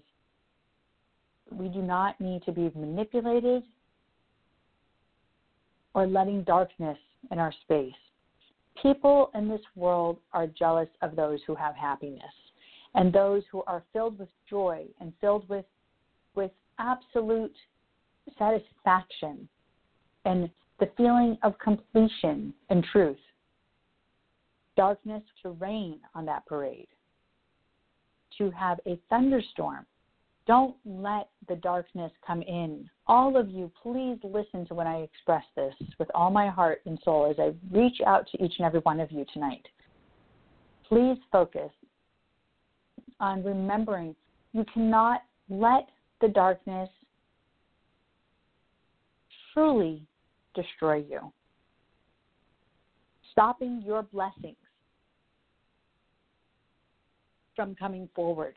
we 1.51 1.69
do 1.69 1.83
not 1.83 2.21
need 2.21 2.45
to 2.45 2.53
be 2.53 2.71
manipulated 2.77 3.65
or 5.95 6.07
letting 6.07 6.45
darkness 6.45 6.99
in 7.33 7.41
our 7.41 7.53
space. 7.63 7.93
People 8.81 9.31
in 9.35 9.49
this 9.49 9.61
world 9.75 10.19
are 10.33 10.47
jealous 10.47 10.89
of 11.03 11.17
those 11.17 11.41
who 11.47 11.57
have 11.57 11.75
happiness 11.75 12.23
and 12.95 13.13
those 13.13 13.43
who 13.51 13.65
are 13.67 13.83
filled 13.93 14.17
with 14.17 14.29
joy 14.49 14.85
and 15.01 15.13
filled 15.21 15.49
with 15.49 15.65
with 16.35 16.51
absolute 16.79 17.55
satisfaction 18.39 19.49
and 20.25 20.51
the 20.81 20.91
feeling 20.97 21.39
of 21.43 21.59
completion 21.59 22.53
and 22.71 22.85
truth. 22.93 23.19
Darkness 24.77 25.23
to 25.43 25.51
rain 25.51 26.01
on 26.15 26.27
that 26.27 26.45
parade, 26.47 26.89
to 28.39 28.51
have 28.51 28.81
a 28.87 28.99
thunderstorm. 29.09 29.87
Don't 30.47 30.75
let 30.85 31.29
the 31.49 31.57
darkness 31.57 32.13
come 32.27 32.43
in. 32.43 32.91
All 33.07 33.37
of 33.37 33.49
you, 33.49 33.71
please 33.83 34.19
listen 34.23 34.67
to 34.67 34.75
when 34.75 34.87
I 34.87 35.03
express 35.03 35.45
this 35.57 35.75
with 35.99 36.09
all 36.15 36.31
my 36.31 36.49
heart 36.49 36.83
and 36.87 36.99
soul 37.05 37.31
as 37.31 37.37
I 37.39 37.55
reach 37.75 38.01
out 38.07 38.27
to 38.33 38.45
each 38.45 38.55
and 38.59 38.67
every 38.67 38.81
one 38.81 39.01
of 39.01 39.11
you 39.11 39.25
tonight. 39.33 39.67
Please 40.89 41.17
focus 41.33 41.71
on 43.21 43.43
remembering 43.43 44.15
you 44.53 44.65
cannot 44.75 45.23
let 45.49 45.89
the 46.25 46.33
darkness 46.33 46.89
truly 49.53 50.01
destroy 50.55 51.05
you, 51.07 51.21
stopping 53.31 53.83
your 53.85 54.05
blessings 54.05 54.57
from 57.55 57.75
coming 57.75 58.09
forward. 58.15 58.55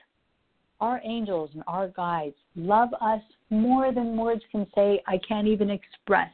Our 0.79 1.01
angels 1.03 1.50
and 1.55 1.63
our 1.67 1.89
guides 1.89 2.38
love 2.55 2.89
us 3.01 3.21
more 3.50 3.91
than 3.91 4.15
words 4.15 4.43
can 4.50 4.65
say. 4.74 5.01
I 5.05 5.19
can't 5.27 5.47
even 5.47 5.69
express 5.69 6.31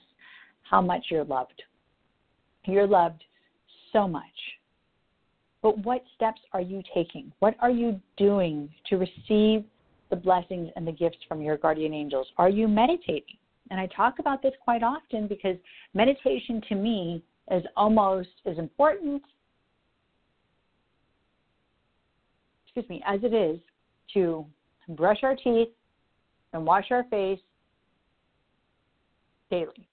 how 0.69 0.81
much 0.81 1.05
you're 1.09 1.25
loved. 1.25 1.63
You're 2.65 2.85
loved 2.85 3.23
so 3.91 4.07
much. 4.07 4.23
But 5.63 5.79
what 5.79 6.03
steps 6.13 6.41
are 6.51 6.61
you 6.61 6.83
taking? 6.93 7.31
What 7.39 7.55
are 7.59 7.71
you 7.71 7.99
doing 8.17 8.69
to 8.89 8.97
receive 8.97 9.63
the 10.10 10.15
blessings 10.15 10.69
and 10.75 10.88
the 10.88 10.91
gifts 10.91 11.17
from 11.27 11.41
your 11.41 11.57
guardian 11.57 11.93
angels? 11.93 12.27
Are 12.38 12.50
you 12.50 12.67
meditating? 12.67 13.38
And 13.72 13.79
I 13.79 13.88
talk 13.88 14.19
about 14.19 14.41
this 14.41 14.53
quite 14.63 14.83
often 14.83 15.27
because 15.27 15.55
meditation 15.93 16.62
to 16.69 16.75
me 16.75 17.24
is 17.51 17.63
almost 17.75 18.29
as 18.45 18.57
important, 18.57 19.22
excuse 22.65 22.88
me, 22.89 23.01
as 23.07 23.19
it 23.24 23.33
is 23.33 23.60
to 24.13 24.45
brush 24.89 25.19
our 25.24 25.36
teeth 25.36 25.69
and 26.53 26.65
wash 26.65 26.86
our 26.91 27.03
face 27.05 27.39
daily. 29.50 29.88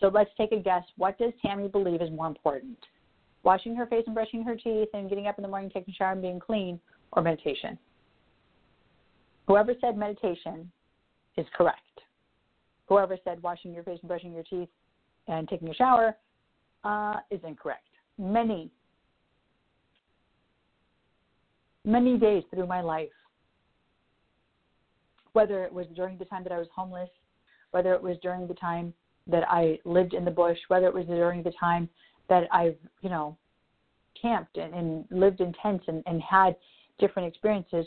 So 0.00 0.08
let's 0.08 0.30
take 0.36 0.52
a 0.52 0.58
guess. 0.58 0.82
What 0.96 1.18
does 1.18 1.32
Tammy 1.40 1.68
believe 1.68 2.02
is 2.02 2.10
more 2.10 2.26
important? 2.26 2.76
Washing 3.42 3.76
her 3.76 3.86
face 3.86 4.04
and 4.06 4.14
brushing 4.14 4.42
her 4.42 4.56
teeth 4.56 4.88
and 4.92 5.08
getting 5.08 5.26
up 5.26 5.38
in 5.38 5.42
the 5.42 5.48
morning, 5.48 5.70
taking 5.70 5.94
a 5.94 5.96
shower 5.96 6.12
and 6.12 6.22
being 6.22 6.40
clean, 6.40 6.80
or 7.12 7.22
meditation? 7.22 7.78
Whoever 9.46 9.74
said 9.80 9.96
meditation 9.96 10.70
is 11.36 11.46
correct. 11.56 11.80
Whoever 12.86 13.18
said 13.24 13.42
washing 13.42 13.72
your 13.72 13.82
face 13.82 13.98
and 14.00 14.08
brushing 14.08 14.32
your 14.32 14.42
teeth 14.44 14.68
and 15.28 15.48
taking 15.48 15.68
a 15.68 15.74
shower 15.74 16.16
uh, 16.84 17.16
is 17.30 17.40
incorrect. 17.46 17.88
Many, 18.18 18.70
many 21.84 22.18
days 22.18 22.44
through 22.50 22.66
my 22.66 22.80
life, 22.80 23.08
whether 25.32 25.64
it 25.64 25.72
was 25.72 25.86
during 25.94 26.16
the 26.18 26.24
time 26.26 26.42
that 26.44 26.52
I 26.52 26.58
was 26.58 26.68
homeless, 26.74 27.10
whether 27.72 27.92
it 27.92 28.02
was 28.02 28.16
during 28.22 28.46
the 28.46 28.54
time 28.54 28.94
that 29.26 29.44
I 29.48 29.78
lived 29.84 30.14
in 30.14 30.24
the 30.24 30.30
bush, 30.30 30.58
whether 30.68 30.86
it 30.86 30.94
was 30.94 31.06
during 31.06 31.42
the 31.42 31.52
time 31.58 31.88
that 32.28 32.44
I've, 32.52 32.76
you 33.02 33.10
know, 33.10 33.36
camped 34.20 34.56
and, 34.56 34.72
and 34.74 35.04
lived 35.10 35.40
in 35.40 35.52
tents 35.60 35.84
and, 35.88 36.02
and 36.06 36.22
had 36.22 36.54
different 36.98 37.28
experiences, 37.28 37.86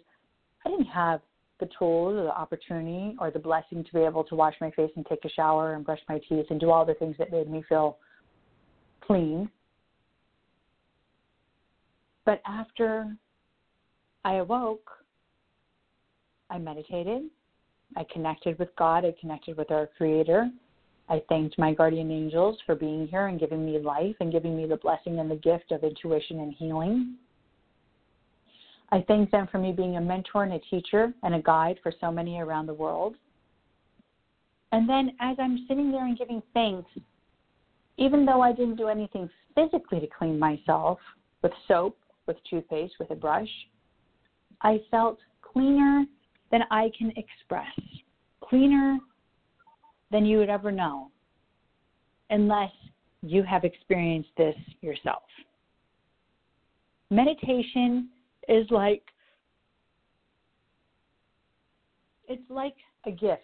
I 0.65 0.69
didn't 0.69 0.85
have 0.85 1.21
the 1.59 1.69
tools 1.77 2.15
or 2.15 2.23
the 2.23 2.37
opportunity 2.37 3.15
or 3.19 3.31
the 3.31 3.39
blessing 3.39 3.83
to 3.83 3.93
be 3.93 3.99
able 4.01 4.23
to 4.25 4.35
wash 4.35 4.55
my 4.61 4.71
face 4.71 4.91
and 4.95 5.05
take 5.05 5.25
a 5.25 5.29
shower 5.29 5.73
and 5.73 5.85
brush 5.85 5.99
my 6.07 6.19
teeth 6.29 6.45
and 6.49 6.59
do 6.59 6.71
all 6.71 6.85
the 6.85 6.93
things 6.95 7.15
that 7.17 7.31
made 7.31 7.49
me 7.49 7.63
feel 7.67 7.97
clean. 9.01 9.49
But 12.25 12.41
after 12.45 13.15
I 14.25 14.35
awoke, 14.35 14.89
I 16.49 16.57
meditated, 16.57 17.23
I 17.95 18.05
connected 18.11 18.59
with 18.59 18.69
God, 18.77 19.05
I 19.05 19.13
connected 19.19 19.57
with 19.57 19.71
our 19.71 19.87
Creator. 19.97 20.49
I 21.09 21.21
thanked 21.29 21.57
my 21.57 21.73
guardian 21.73 22.11
angels 22.11 22.57
for 22.65 22.75
being 22.75 23.07
here 23.07 23.27
and 23.27 23.39
giving 23.39 23.65
me 23.65 23.79
life 23.79 24.15
and 24.19 24.31
giving 24.31 24.57
me 24.57 24.65
the 24.65 24.75
blessing 24.75 25.19
and 25.19 25.31
the 25.31 25.37
gift 25.37 25.71
of 25.71 25.83
intuition 25.83 26.41
and 26.41 26.53
healing. 26.53 27.15
I 28.91 29.03
thank 29.07 29.31
them 29.31 29.47
for 29.51 29.57
me 29.57 29.71
being 29.71 29.97
a 29.97 30.01
mentor 30.01 30.43
and 30.43 30.53
a 30.53 30.59
teacher 30.59 31.13
and 31.23 31.35
a 31.35 31.41
guide 31.41 31.77
for 31.83 31.91
so 31.99 32.11
many 32.11 32.39
around 32.39 32.67
the 32.67 32.73
world. 32.73 33.15
And 34.71 34.87
then 34.87 35.11
as 35.19 35.37
I'm 35.39 35.65
sitting 35.67 35.91
there 35.91 36.05
and 36.05 36.17
giving 36.17 36.41
thanks, 36.53 36.89
even 37.97 38.25
though 38.25 38.41
I 38.41 38.51
didn't 38.51 38.75
do 38.75 38.87
anything 38.87 39.29
physically 39.55 39.99
to 39.99 40.07
clean 40.07 40.37
myself 40.37 40.99
with 41.41 41.51
soap, 41.67 41.97
with 42.27 42.37
toothpaste, 42.49 42.93
with 42.99 43.11
a 43.11 43.15
brush, 43.15 43.49
I 44.61 44.81
felt 44.89 45.17
cleaner 45.41 46.05
than 46.51 46.61
I 46.71 46.91
can 46.97 47.11
express, 47.17 47.65
cleaner 48.41 48.97
than 50.11 50.25
you 50.25 50.37
would 50.37 50.49
ever 50.49 50.71
know, 50.71 51.11
unless 52.29 52.71
you 53.21 53.43
have 53.43 53.63
experienced 53.63 54.29
this 54.37 54.55
yourself. 54.81 55.23
Meditation 57.09 58.09
is 58.47 58.65
like 58.69 59.03
it's 62.27 62.49
like 62.49 62.75
a 63.05 63.11
gift 63.11 63.41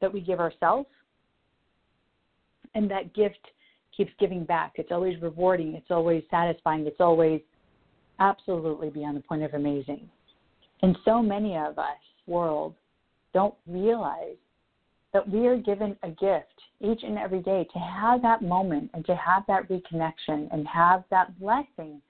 that 0.00 0.12
we 0.12 0.20
give 0.20 0.40
ourselves, 0.40 0.88
and 2.74 2.90
that 2.90 3.14
gift 3.14 3.40
keeps 3.96 4.12
giving 4.18 4.44
back. 4.44 4.72
It's 4.76 4.92
always 4.92 5.20
rewarding, 5.20 5.74
it's 5.74 5.90
always 5.90 6.22
satisfying, 6.30 6.86
it's 6.86 7.00
always 7.00 7.40
absolutely 8.18 8.90
beyond 8.90 9.16
the 9.16 9.20
point 9.20 9.42
of 9.42 9.54
amazing. 9.54 10.08
And 10.82 10.96
so 11.04 11.22
many 11.22 11.56
of 11.56 11.78
us, 11.78 11.98
world, 12.26 12.74
don't 13.34 13.54
realize 13.66 14.36
that 15.12 15.28
we 15.28 15.46
are 15.46 15.56
given 15.56 15.96
a 16.02 16.08
gift 16.08 16.46
each 16.80 17.02
and 17.02 17.18
every 17.18 17.40
day 17.40 17.66
to 17.72 17.78
have 17.78 18.22
that 18.22 18.42
moment 18.42 18.90
and 18.94 19.04
to 19.06 19.14
have 19.14 19.44
that 19.46 19.68
reconnection 19.68 20.48
and 20.52 20.66
have 20.66 21.04
that 21.10 21.38
blessing 21.38 22.00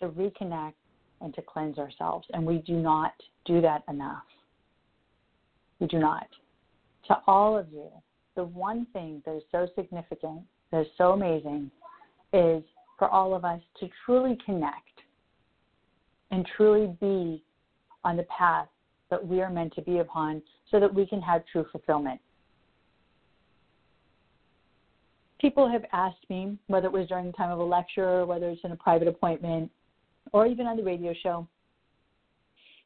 to 0.00 0.08
reconnect 0.08 0.74
and 1.20 1.34
to 1.34 1.42
cleanse 1.42 1.78
ourselves. 1.78 2.26
And 2.32 2.44
we 2.44 2.58
do 2.58 2.74
not 2.74 3.12
do 3.44 3.60
that 3.60 3.82
enough. 3.88 4.24
We 5.80 5.86
do 5.86 5.98
not. 5.98 6.26
To 7.08 7.18
all 7.26 7.56
of 7.56 7.66
you, 7.72 7.88
the 8.36 8.44
one 8.44 8.86
thing 8.92 9.22
that 9.24 9.36
is 9.36 9.42
so 9.50 9.68
significant, 9.74 10.42
that 10.70 10.82
is 10.82 10.86
so 10.96 11.12
amazing, 11.12 11.70
is 12.32 12.62
for 12.98 13.08
all 13.08 13.34
of 13.34 13.44
us 13.44 13.60
to 13.80 13.88
truly 14.04 14.36
connect 14.44 14.82
and 16.30 16.46
truly 16.56 16.94
be 17.00 17.42
on 18.04 18.16
the 18.16 18.24
path 18.24 18.68
that 19.10 19.26
we 19.26 19.40
are 19.40 19.50
meant 19.50 19.74
to 19.74 19.82
be 19.82 19.98
upon 19.98 20.42
so 20.70 20.78
that 20.78 20.92
we 20.92 21.06
can 21.06 21.22
have 21.22 21.42
true 21.50 21.64
fulfillment. 21.72 22.20
People 25.40 25.68
have 25.68 25.84
asked 25.92 26.28
me, 26.28 26.58
whether 26.66 26.88
it 26.88 26.92
was 26.92 27.06
during 27.08 27.26
the 27.26 27.32
time 27.32 27.50
of 27.50 27.60
a 27.60 27.64
lecture, 27.64 28.08
or 28.08 28.26
whether 28.26 28.48
it's 28.50 28.60
in 28.64 28.72
a 28.72 28.76
private 28.76 29.08
appointment, 29.08 29.70
or 30.32 30.46
even 30.46 30.66
on 30.66 30.76
the 30.76 30.82
radio 30.82 31.14
show, 31.22 31.46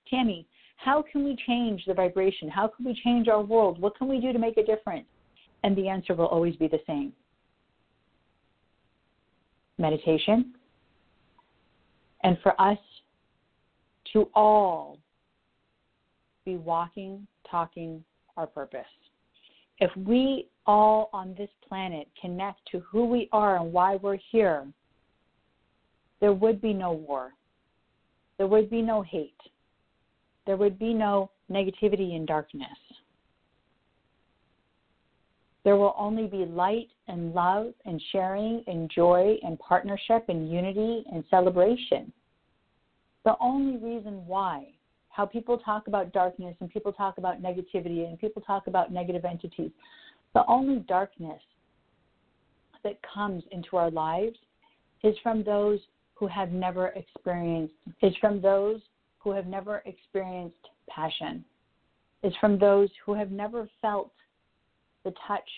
Tammy, 0.09 0.47
how 0.77 1.03
can 1.03 1.25
we 1.25 1.37
change 1.47 1.85
the 1.87 1.95
vibration? 1.95 2.49
How 2.49 2.69
can 2.69 2.85
we 2.85 2.99
change 3.05 3.29
our 3.29 3.43
world? 3.43 3.81
What 3.81 3.97
can 3.97 4.09
we 4.09 4.21
do 4.21 4.33
to 4.33 4.39
make 4.39 4.57
a 4.57 4.65
difference? 4.65 5.07
And 5.65 5.77
the 5.77 5.89
answer 5.89 6.15
will 6.15 6.27
always 6.27 6.57
be 6.57 6.69
the 6.69 6.81
same 6.87 7.13
meditation. 9.79 10.55
And 12.25 12.37
for 12.43 12.61
us 12.61 12.79
to 14.13 14.29
all 14.35 14.99
be 16.45 16.57
walking, 16.57 17.27
talking 17.49 18.03
our 18.37 18.47
purpose. 18.47 18.87
If 19.79 19.91
we 19.97 20.49
all 20.67 21.11
on 21.13 21.35
this 21.37 21.51
planet 21.69 22.09
connect 22.21 22.61
to 22.71 22.81
who 22.81 23.05
we 23.05 23.29
are 23.33 23.57
and 23.57 23.73
why 23.73 23.97
we're 23.97 24.19
here, 24.31 24.67
there 26.23 26.33
would 26.33 26.63
be 26.63 26.73
no 26.73 26.93
war. 26.93 27.33
There 28.39 28.47
would 28.47 28.71
be 28.71 28.81
no 28.81 29.03
hate. 29.03 29.35
There 30.47 30.57
would 30.57 30.79
be 30.79 30.95
no 30.95 31.33
negativity 31.51 32.15
and 32.15 32.29
darkness. 32.29 32.69
There 35.65 35.77
will 35.77 35.95
only 35.99 36.29
be 36.29 36.47
light 36.47 36.91
and 37.09 37.35
love 37.35 37.73
and 37.87 38.01
sharing 38.13 38.63
and 38.69 38.89
joy 38.89 39.37
and 39.43 39.59
partnership 39.59 40.27
and 40.29 40.51
unity 40.51 41.05
and 41.13 41.25
celebration. 41.29 42.13
The 43.25 43.35
only 43.41 43.79
reason 43.79 44.25
why, 44.25 44.69
how 45.09 45.27
people 45.27 45.59
talk 45.59 45.89
about 45.89 46.13
darkness 46.13 46.55
and 46.61 46.71
people 46.71 46.93
talk 46.93 47.19
about 47.19 47.43
negativity 47.43 48.09
and 48.09 48.17
people 48.17 48.43
talk 48.43 48.69
about 48.69 48.93
negative 48.93 49.25
entities, 49.25 49.73
the 50.35 50.45
only 50.47 50.85
darkness 50.89 51.43
that 52.85 52.99
comes 53.03 53.43
into 53.51 53.77
our 53.77 53.91
lives 53.91 54.37
is 55.03 55.17
from 55.23 55.43
those 55.43 55.81
who 56.23 56.29
have 56.29 56.53
never 56.53 56.95
experienced, 56.95 57.75
is 58.01 58.15
from 58.21 58.41
those 58.41 58.81
who 59.19 59.33
have 59.33 59.49
never 59.49 59.83
experienced 59.87 60.69
passion, 60.89 61.45
is 62.23 62.33
from 62.41 62.61
those 62.61 62.89
who 63.05 63.13
have 63.13 63.33
never 63.33 63.69
felt 63.81 64.13
the 65.03 65.13
touch 65.27 65.49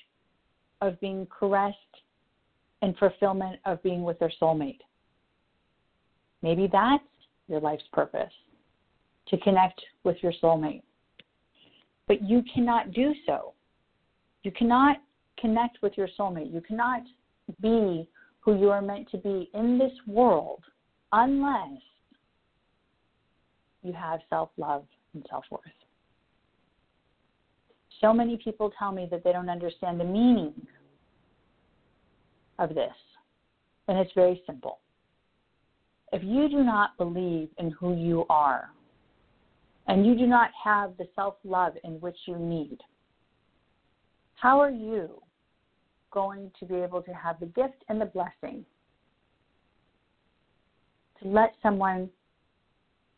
of 0.81 0.99
being 1.03 1.27
caressed 1.27 1.77
and 2.81 2.97
fulfillment 2.97 3.61
of 3.67 3.83
being 3.83 4.05
with 4.05 4.19
their 4.19 4.33
soulmate. 4.41 4.79
Maybe 6.41 6.67
that's 6.73 7.05
your 7.47 7.61
life's 7.61 7.85
purpose 7.93 8.33
to 9.29 9.37
connect 9.41 9.83
with 10.03 10.17
your 10.23 10.33
soulmate. 10.43 10.81
But 12.09 12.23
you 12.23 12.43
cannot 12.55 12.93
do 12.95 13.13
so. 13.27 13.53
You 14.45 14.51
cannot 14.53 14.97
connect 15.39 15.83
with 15.83 15.93
your 15.99 16.09
soulmate. 16.19 16.51
You 16.55 16.63
cannot 16.63 17.03
be 17.61 18.09
who 18.45 18.59
you 18.59 18.71
are 18.71 18.83
meant 18.83 19.11
to 19.11 19.19
be 19.19 19.51
in 19.55 19.79
this 19.79 19.93
world 20.07 20.63
unless 21.13 21.81
you 23.83 23.93
have 23.93 24.21
self 24.29 24.51
love 24.57 24.85
and 25.15 25.25
self 25.31 25.45
worth. 25.51 25.63
So 28.01 28.13
many 28.13 28.37
people 28.43 28.73
tell 28.79 28.93
me 28.93 29.09
that 29.11 29.25
they 29.25 29.33
don't 29.33 29.49
understand 29.49 29.99
the 29.99 30.05
meaning 30.05 30.53
of 32.59 32.75
this, 32.75 32.93
and 33.89 33.99
it's 33.99 34.13
very 34.15 34.43
simple. 34.47 34.81
If 36.13 36.23
you 36.23 36.49
do 36.49 36.63
not 36.63 36.97
believe 36.99 37.49
in 37.59 37.71
who 37.71 37.97
you 37.97 38.27
are, 38.29 38.71
and 39.87 40.07
you 40.07 40.17
do 40.17 40.27
not 40.27 40.51
have 40.63 40.97
the 40.99 41.09
self 41.15 41.37
love 41.45 41.75
in 41.83 41.93
which 42.01 42.17
you 42.27 42.39
need, 42.39 42.79
how 44.35 44.61
are 44.61 44.71
you 44.71 45.23
going 46.15 46.51
to 46.61 46.65
be 46.65 46.77
able 46.77 47.03
to 47.03 47.13
have 47.13 47.41
the 47.41 47.47
gift 47.47 47.85
and 47.89 48.01
the 48.01 48.07
blessing 48.07 48.65
to 51.21 51.29
let 51.29 51.55
someone 51.63 52.09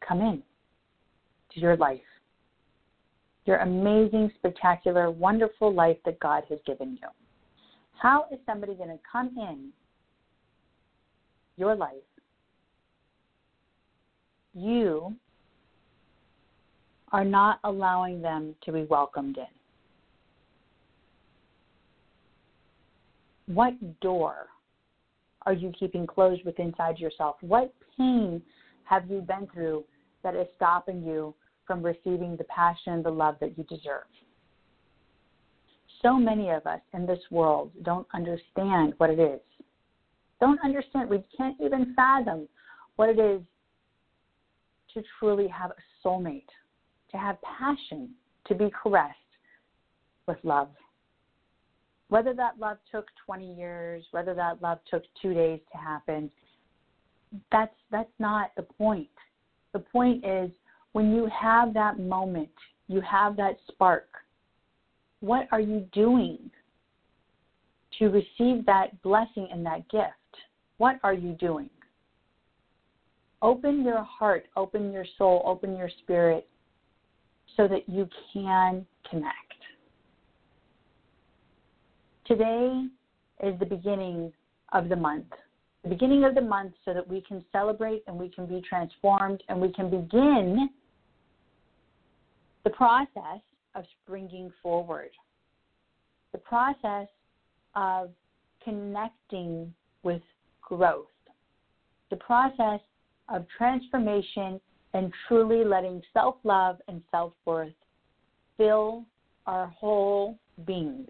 come 0.06 0.20
in 0.20 0.42
to 1.52 1.60
your 1.60 1.76
life? 1.76 2.00
Your 3.44 3.58
amazing, 3.58 4.32
spectacular, 4.38 5.10
wonderful 5.10 5.72
life 5.72 5.98
that 6.06 6.18
God 6.18 6.44
has 6.48 6.58
given 6.66 6.98
you. 7.00 7.08
How 8.00 8.24
is 8.32 8.38
somebody 8.46 8.74
going 8.74 8.88
to 8.88 8.98
come 9.10 9.28
in 9.36 9.70
your 11.56 11.76
life? 11.76 11.92
You 14.54 15.14
are 17.12 17.24
not 17.24 17.60
allowing 17.62 18.20
them 18.20 18.54
to 18.64 18.72
be 18.72 18.84
welcomed 18.84 19.36
in. 19.36 19.55
What 23.46 24.00
door 24.00 24.48
are 25.44 25.52
you 25.52 25.72
keeping 25.78 26.06
closed 26.06 26.44
with 26.44 26.58
inside 26.58 26.98
yourself? 26.98 27.36
What 27.40 27.72
pain 27.96 28.42
have 28.84 29.08
you 29.08 29.20
been 29.20 29.46
through 29.52 29.84
that 30.22 30.34
is 30.34 30.48
stopping 30.56 31.02
you 31.02 31.34
from 31.66 31.82
receiving 31.82 32.36
the 32.36 32.44
passion, 32.44 33.02
the 33.02 33.10
love 33.10 33.36
that 33.40 33.56
you 33.56 33.64
deserve? 33.64 34.04
So 36.02 36.16
many 36.16 36.50
of 36.50 36.66
us 36.66 36.80
in 36.92 37.06
this 37.06 37.20
world 37.30 37.70
don't 37.82 38.06
understand 38.12 38.94
what 38.98 39.10
it 39.10 39.18
is. 39.18 39.40
Don't 40.40 40.60
understand. 40.62 41.08
We 41.08 41.22
can't 41.36 41.56
even 41.60 41.94
fathom 41.94 42.48
what 42.96 43.08
it 43.08 43.18
is 43.18 43.40
to 44.94 45.02
truly 45.18 45.48
have 45.48 45.70
a 45.70 46.06
soulmate, 46.06 46.48
to 47.10 47.16
have 47.16 47.38
passion, 47.42 48.10
to 48.46 48.54
be 48.54 48.70
caressed 48.82 49.16
with 50.26 50.38
love. 50.42 50.68
Whether 52.08 52.34
that 52.34 52.58
love 52.58 52.78
took 52.92 53.06
20 53.24 53.54
years, 53.54 54.04
whether 54.12 54.34
that 54.34 54.62
love 54.62 54.78
took 54.88 55.02
two 55.20 55.34
days 55.34 55.60
to 55.72 55.78
happen, 55.78 56.30
that's 57.50 57.74
that's 57.90 58.12
not 58.18 58.52
the 58.56 58.62
point. 58.62 59.08
The 59.72 59.80
point 59.80 60.24
is 60.24 60.50
when 60.92 61.14
you 61.14 61.28
have 61.38 61.74
that 61.74 61.98
moment, 61.98 62.48
you 62.88 63.00
have 63.00 63.36
that 63.36 63.58
spark. 63.68 64.08
What 65.20 65.48
are 65.50 65.60
you 65.60 65.86
doing 65.92 66.50
to 67.98 68.06
receive 68.06 68.64
that 68.66 69.02
blessing 69.02 69.48
and 69.50 69.64
that 69.66 69.88
gift? 69.88 70.12
What 70.78 70.96
are 71.02 71.14
you 71.14 71.32
doing? 71.32 71.70
Open 73.42 73.84
your 73.84 74.02
heart, 74.02 74.46
open 74.56 74.92
your 74.92 75.04
soul, 75.18 75.42
open 75.44 75.76
your 75.76 75.90
spirit 76.02 76.48
so 77.56 77.68
that 77.68 77.88
you 77.88 78.08
can 78.32 78.86
connect. 79.10 79.45
Today 82.26 82.86
is 83.44 83.56
the 83.60 83.66
beginning 83.66 84.32
of 84.72 84.88
the 84.88 84.96
month. 84.96 85.30
The 85.84 85.88
beginning 85.88 86.24
of 86.24 86.34
the 86.34 86.40
month 86.40 86.72
so 86.84 86.92
that 86.92 87.06
we 87.06 87.20
can 87.20 87.44
celebrate 87.52 88.02
and 88.08 88.18
we 88.18 88.28
can 88.28 88.46
be 88.46 88.60
transformed 88.68 89.44
and 89.48 89.60
we 89.60 89.72
can 89.72 89.88
begin 89.88 90.68
the 92.64 92.70
process 92.70 93.40
of 93.76 93.84
springing 94.02 94.52
forward, 94.60 95.10
the 96.32 96.38
process 96.38 97.06
of 97.76 98.10
connecting 98.64 99.72
with 100.02 100.22
growth, 100.62 101.06
the 102.10 102.16
process 102.16 102.80
of 103.28 103.46
transformation 103.56 104.60
and 104.94 105.12
truly 105.28 105.64
letting 105.64 106.02
self 106.12 106.34
love 106.42 106.78
and 106.88 107.02
self 107.12 107.34
worth 107.44 107.72
fill 108.56 109.04
our 109.46 109.68
whole 109.68 110.36
being 110.66 111.06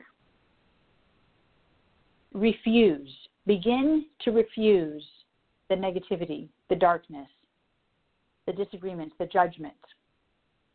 refuse, 2.36 3.10
begin 3.46 4.04
to 4.20 4.30
refuse 4.30 5.02
the 5.70 5.74
negativity, 5.74 6.48
the 6.68 6.76
darkness, 6.76 7.28
the 8.46 8.52
disagreements, 8.52 9.14
the 9.18 9.26
judgment. 9.26 9.74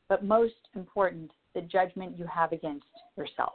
But 0.09 0.25
most 0.25 0.55
important, 0.75 1.31
the 1.53 1.61
judgment 1.61 2.17
you 2.17 2.25
have 2.25 2.51
against 2.51 2.85
yourself. 3.15 3.53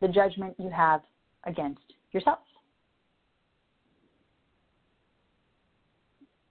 The 0.00 0.08
judgment 0.08 0.54
you 0.58 0.68
have 0.68 1.00
against 1.44 1.94
yourself. 2.12 2.40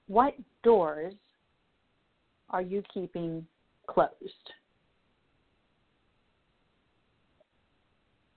What 0.07 0.33
doors 0.63 1.13
are 2.49 2.61
you 2.61 2.83
keeping 2.93 3.45
closed? 3.87 4.09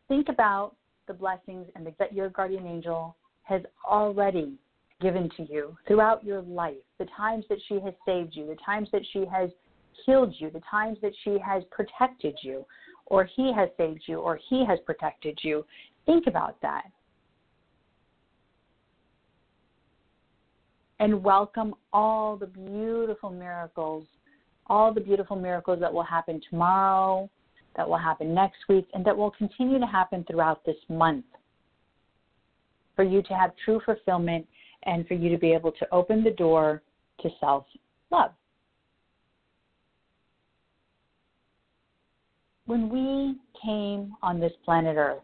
Think 0.06 0.28
about 0.28 0.76
the 1.06 1.14
blessings 1.14 1.66
and 1.74 1.86
the, 1.86 1.92
that 1.98 2.12
your 2.12 2.28
guardian 2.30 2.66
angel 2.66 3.16
has 3.42 3.62
already 3.88 4.54
given 5.00 5.28
to 5.36 5.42
you 5.52 5.76
throughout 5.86 6.24
your 6.24 6.42
life, 6.42 6.76
the 6.98 7.06
times 7.16 7.44
that 7.48 7.58
she 7.68 7.74
has 7.80 7.94
saved 8.06 8.34
you, 8.34 8.46
the 8.46 8.56
times 8.64 8.88
that 8.92 9.02
she 9.12 9.24
has 9.30 9.50
healed 10.06 10.34
you, 10.38 10.50
the 10.50 10.62
times 10.70 10.98
that 11.02 11.12
she 11.24 11.38
has 11.44 11.62
protected 11.70 12.36
you, 12.42 12.64
or 13.06 13.28
he 13.36 13.52
has 13.52 13.68
saved 13.76 14.02
you, 14.06 14.18
or 14.18 14.38
he 14.48 14.64
has 14.64 14.78
protected 14.86 15.38
you. 15.42 15.64
Think 16.06 16.26
about 16.26 16.60
that. 16.62 16.84
And 21.00 21.22
welcome 21.22 21.74
all 21.92 22.36
the 22.36 22.46
beautiful 22.46 23.30
miracles, 23.30 24.06
all 24.68 24.94
the 24.94 25.00
beautiful 25.00 25.36
miracles 25.36 25.80
that 25.80 25.92
will 25.92 26.04
happen 26.04 26.40
tomorrow, 26.48 27.28
that 27.76 27.88
will 27.88 27.98
happen 27.98 28.34
next 28.34 28.58
week, 28.68 28.86
and 28.94 29.04
that 29.04 29.16
will 29.16 29.30
continue 29.32 29.78
to 29.78 29.86
happen 29.86 30.24
throughout 30.24 30.64
this 30.64 30.76
month. 30.88 31.24
For 32.96 33.02
you 33.02 33.22
to 33.22 33.34
have 33.34 33.52
true 33.64 33.80
fulfillment 33.84 34.46
and 34.84 35.06
for 35.06 35.14
you 35.14 35.28
to 35.30 35.38
be 35.38 35.52
able 35.52 35.72
to 35.72 35.86
open 35.92 36.22
the 36.22 36.30
door 36.30 36.82
to 37.20 37.28
self 37.40 37.64
love. 38.10 38.30
When 42.66 42.88
we 42.88 43.36
came 43.62 44.14
on 44.22 44.40
this 44.40 44.52
planet 44.64 44.96
Earth, 44.96 45.22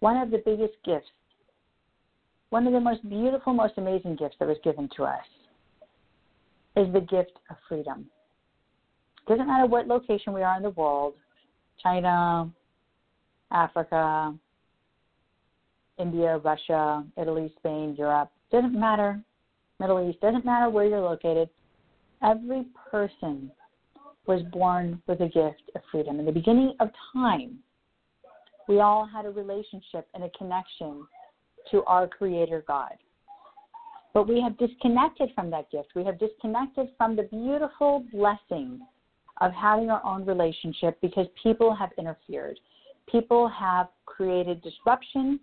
one 0.00 0.16
of 0.16 0.30
the 0.30 0.42
biggest 0.44 0.74
gifts, 0.84 1.08
one 2.50 2.66
of 2.66 2.72
the 2.72 2.80
most 2.80 3.08
beautiful, 3.08 3.54
most 3.54 3.74
amazing 3.76 4.16
gifts 4.16 4.36
that 4.38 4.46
was 4.46 4.58
given 4.62 4.88
to 4.96 5.04
us 5.04 5.24
is 6.76 6.92
the 6.92 7.00
gift 7.00 7.32
of 7.50 7.56
freedom. 7.68 8.06
It 9.26 9.30
doesn't 9.30 9.46
matter 9.46 9.66
what 9.66 9.86
location 9.86 10.32
we 10.32 10.42
are 10.42 10.56
in 10.56 10.62
the 10.62 10.70
world 10.70 11.14
China, 11.80 12.50
Africa, 13.50 14.34
India, 15.98 16.38
Russia, 16.38 17.04
Italy, 17.16 17.52
Spain, 17.58 17.94
Europe, 17.98 18.30
doesn't 18.50 18.78
matter, 18.78 19.20
Middle 19.78 20.08
East, 20.08 20.20
doesn't 20.20 20.44
matter 20.44 20.70
where 20.70 20.86
you're 20.86 21.00
located. 21.00 21.48
Every 22.22 22.66
person 22.90 23.50
was 24.26 24.42
born 24.52 25.02
with 25.06 25.20
a 25.20 25.26
gift 25.28 25.70
of 25.74 25.82
freedom. 25.90 26.20
In 26.20 26.26
the 26.26 26.32
beginning 26.32 26.74
of 26.80 26.90
time, 27.12 27.58
we 28.68 28.80
all 28.80 29.06
had 29.06 29.26
a 29.26 29.30
relationship 29.30 30.06
and 30.14 30.24
a 30.24 30.30
connection 30.30 31.06
to 31.70 31.82
our 31.84 32.06
Creator 32.06 32.64
God. 32.66 32.94
But 34.14 34.28
we 34.28 34.40
have 34.40 34.58
disconnected 34.58 35.30
from 35.34 35.50
that 35.50 35.70
gift. 35.70 35.88
We 35.96 36.04
have 36.04 36.18
disconnected 36.18 36.88
from 36.96 37.16
the 37.16 37.24
beautiful 37.24 38.04
blessing 38.12 38.80
of 39.42 39.52
having 39.52 39.90
our 39.90 40.02
own 40.06 40.24
relationship 40.24 40.96
because 41.02 41.26
people 41.42 41.74
have 41.74 41.90
interfered. 41.98 42.58
People 43.10 43.48
have 43.48 43.88
created 44.06 44.62
disruption 44.62 45.40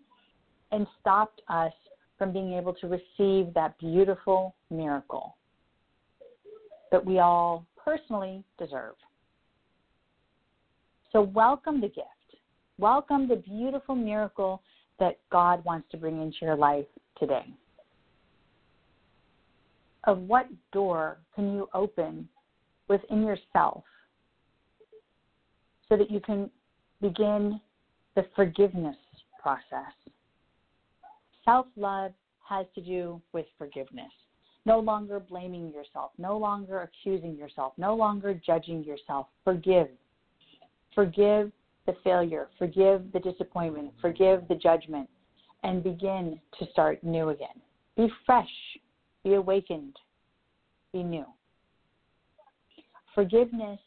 and 0.71 0.87
stopped 1.01 1.41
us 1.49 1.73
from 2.17 2.31
being 2.31 2.53
able 2.53 2.73
to 2.75 2.87
receive 2.87 3.53
that 3.53 3.77
beautiful 3.77 4.55
miracle 4.71 5.35
that 6.91 7.05
we 7.05 7.19
all 7.19 7.65
personally 7.75 8.43
deserve. 8.57 8.95
So, 11.11 11.21
welcome 11.21 11.81
the 11.81 11.87
gift. 11.87 12.07
Welcome 12.77 13.27
the 13.27 13.35
beautiful 13.35 13.95
miracle 13.95 14.61
that 14.99 15.19
God 15.29 15.63
wants 15.65 15.89
to 15.91 15.97
bring 15.97 16.21
into 16.21 16.37
your 16.41 16.55
life 16.55 16.85
today. 17.19 17.53
Of 20.05 20.19
what 20.19 20.47
door 20.71 21.17
can 21.35 21.53
you 21.53 21.67
open 21.73 22.29
within 22.89 23.23
yourself 23.23 23.83
so 25.87 25.95
that 25.95 26.11
you 26.11 26.19
can 26.19 26.49
begin 27.01 27.61
the 28.15 28.25
forgiveness 28.35 28.97
process? 29.41 29.93
Self 31.45 31.67
love 31.77 32.11
has 32.47 32.65
to 32.75 32.81
do 32.81 33.21
with 33.31 33.45
forgiveness. 33.57 34.11
No 34.65 34.79
longer 34.79 35.19
blaming 35.19 35.71
yourself, 35.71 36.11
no 36.17 36.37
longer 36.37 36.81
accusing 36.81 37.35
yourself, 37.35 37.73
no 37.77 37.95
longer 37.95 38.39
judging 38.45 38.83
yourself. 38.83 39.27
Forgive. 39.43 39.87
Forgive 40.93 41.51
the 41.85 41.95
failure, 42.03 42.49
forgive 42.57 43.11
the 43.13 43.19
disappointment, 43.19 43.91
forgive 44.01 44.47
the 44.47 44.55
judgment, 44.55 45.09
and 45.63 45.83
begin 45.83 46.39
to 46.59 46.65
start 46.71 47.03
new 47.03 47.29
again. 47.29 47.47
Be 47.97 48.07
fresh, 48.25 48.47
be 49.23 49.33
awakened, 49.33 49.95
be 50.93 51.03
new. 51.03 51.25
Forgiveness 53.19 53.81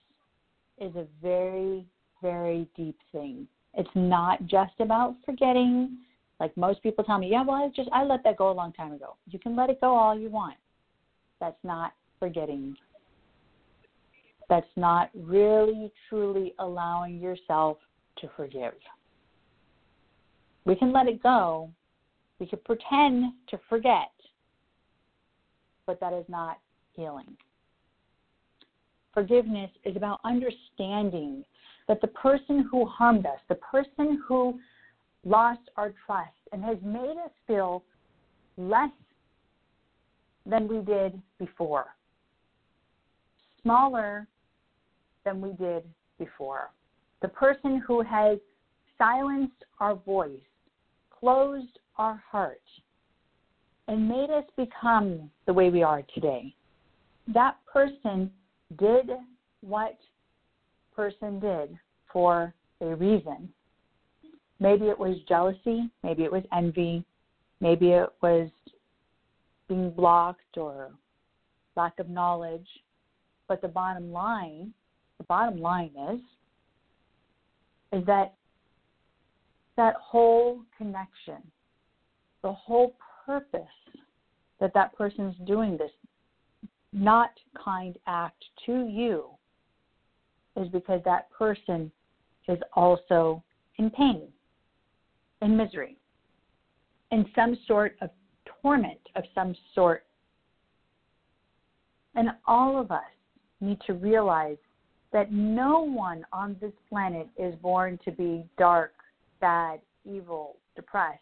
is 0.79 0.95
a 0.95 1.07
very, 1.23 1.87
very 2.21 2.69
deep 2.77 2.99
thing. 3.13 3.49
It's 3.73 3.89
not 3.95 4.45
just 4.45 4.75
about 4.79 5.17
forgetting 5.25 5.97
like 6.39 6.55
most 6.55 6.83
people 6.83 7.03
tell 7.03 7.17
me, 7.17 7.31
yeah, 7.31 7.43
well, 7.43 7.57
I 7.57 7.69
just 7.75 7.89
I 7.95 8.05
let 8.05 8.23
that 8.25 8.37
go 8.37 8.51
a 8.51 8.53
long 8.53 8.75
time 8.75 8.93
ago. 8.93 9.17
You 9.31 9.39
can 9.39 9.57
let 9.57 9.71
it 9.71 9.81
go 9.81 9.97
all 9.97 10.19
you 10.19 10.29
want. 10.29 10.57
That's 11.41 11.57
not 11.65 11.95
forgetting. 12.19 12.77
That's 14.51 14.67
not 14.77 15.09
really 15.15 15.91
truly 16.11 16.53
allowing 16.59 17.19
yourself 17.19 17.79
to 18.19 18.29
forgive. 18.37 18.75
We 20.67 20.77
can 20.77 20.93
let 20.93 21.07
it 21.07 21.23
go. 21.23 21.71
We 22.39 22.45
can 22.45 22.59
pretend 22.67 23.33
to 23.49 23.59
forget, 23.71 24.13
but 25.87 25.99
that 26.01 26.13
is 26.13 26.27
not 26.29 26.59
healing. 26.93 27.35
Forgiveness 29.15 29.71
is 29.85 29.97
about 29.97 30.21
understanding 30.25 31.45
that 31.89 32.01
the 32.01 32.09
person 32.09 32.67
who 32.71 32.87
harmed 32.87 33.27
us, 33.27 33.39
the 33.49 33.57
person 33.57 34.23
who 34.27 34.59
lost 35.25 35.61
our 35.77 35.93
trust 36.07 36.31
and 36.53 36.65
has 36.65 36.79
made 36.83 37.17
us 37.25 37.31
feel 37.47 37.85
less 38.57 38.91
than 40.47 40.67
we 40.67 40.81
did 40.81 41.21
before, 41.39 41.87
smaller 43.63 44.27
than 45.25 45.41
we 45.41 45.53
did 45.53 45.85
before. 46.19 46.71
The 47.21 47.29
person 47.29 47.83
who 47.87 48.03
has 48.03 48.39
silenced 48.99 49.65
our 49.79 49.95
voice, 49.95 50.41
closed 51.11 51.79
our 51.97 52.23
heart, 52.29 52.63
and 53.89 54.09
made 54.09 54.31
us 54.31 54.45
become 54.57 55.31
the 55.47 55.53
way 55.53 55.71
we 55.71 55.83
are 55.83 56.03
today. 56.15 56.55
That 57.33 57.57
person 57.71 58.31
did 58.79 59.11
what 59.61 59.99
person 60.95 61.41
did 61.41 61.77
for 62.13 62.55
a 62.81 62.95
reason. 62.95 63.49
Maybe 64.61 64.87
it 64.87 64.99
was 64.99 65.17
jealousy, 65.29 65.91
maybe 66.03 66.25
it 66.25 66.33
was 66.33 66.45
envy, 66.57 67.05
maybe 67.61 67.91
it 67.91 68.09
was 68.23 68.49
being 69.69 69.91
blocked 69.91 70.57
or 70.57 70.91
lack 71.77 71.99
of 71.99 72.09
knowledge. 72.09 72.67
But 73.49 73.61
the 73.61 73.69
bottom 73.69 74.13
line, 74.13 74.73
the 75.19 75.25
bottom 75.25 75.61
line 75.61 75.91
is, 76.11 76.21
is 77.93 78.07
that 78.07 78.35
that 79.77 79.95
whole 79.97 80.61
connection, 80.77 81.43
the 82.43 82.53
whole 82.53 82.95
purpose 83.27 83.61
that 84.61 84.73
that 84.75 84.97
person's 84.97 85.35
doing 85.47 85.77
this 85.77 85.91
not 86.93 87.31
kind 87.63 87.97
act 88.07 88.45
to 88.67 88.87
you 88.87 89.27
is 90.57 90.69
because 90.69 91.01
that 91.05 91.31
person 91.31 91.91
is 92.49 92.59
also 92.75 93.43
in 93.79 93.91
pain 93.91 94.29
in 95.43 95.57
misery, 95.57 95.97
in 97.11 97.27
some 97.35 97.59
sort 97.67 97.97
of 98.01 98.11
torment 98.63 99.01
of 99.17 99.25
some 99.35 99.55
sort. 99.75 100.05
And 102.15 102.31
all 102.47 102.81
of 102.81 102.91
us 102.91 103.03
need 103.61 103.79
to 103.87 103.95
realize 103.95 104.57
that 105.13 105.33
no 105.33 105.81
one 105.81 106.25
on 106.33 106.57
this 106.61 106.73
planet 106.89 107.29
is 107.37 107.55
born 107.57 107.99
to 108.05 108.13
be 108.13 108.45
dark, 108.57 108.95
bad, 109.41 109.81
evil, 110.05 110.57
depressed. 110.77 111.19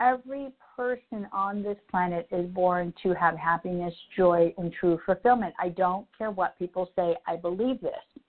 Every 0.00 0.50
person 0.76 1.28
on 1.32 1.62
this 1.62 1.76
planet 1.90 2.26
is 2.30 2.46
born 2.50 2.94
to 3.02 3.12
have 3.14 3.36
happiness, 3.36 3.94
joy, 4.16 4.54
and 4.56 4.72
true 4.72 4.98
fulfillment. 5.04 5.54
I 5.58 5.68
don't 5.68 6.06
care 6.16 6.30
what 6.30 6.58
people 6.58 6.90
say, 6.96 7.16
I 7.26 7.36
believe 7.36 7.80
this. 7.80 8.22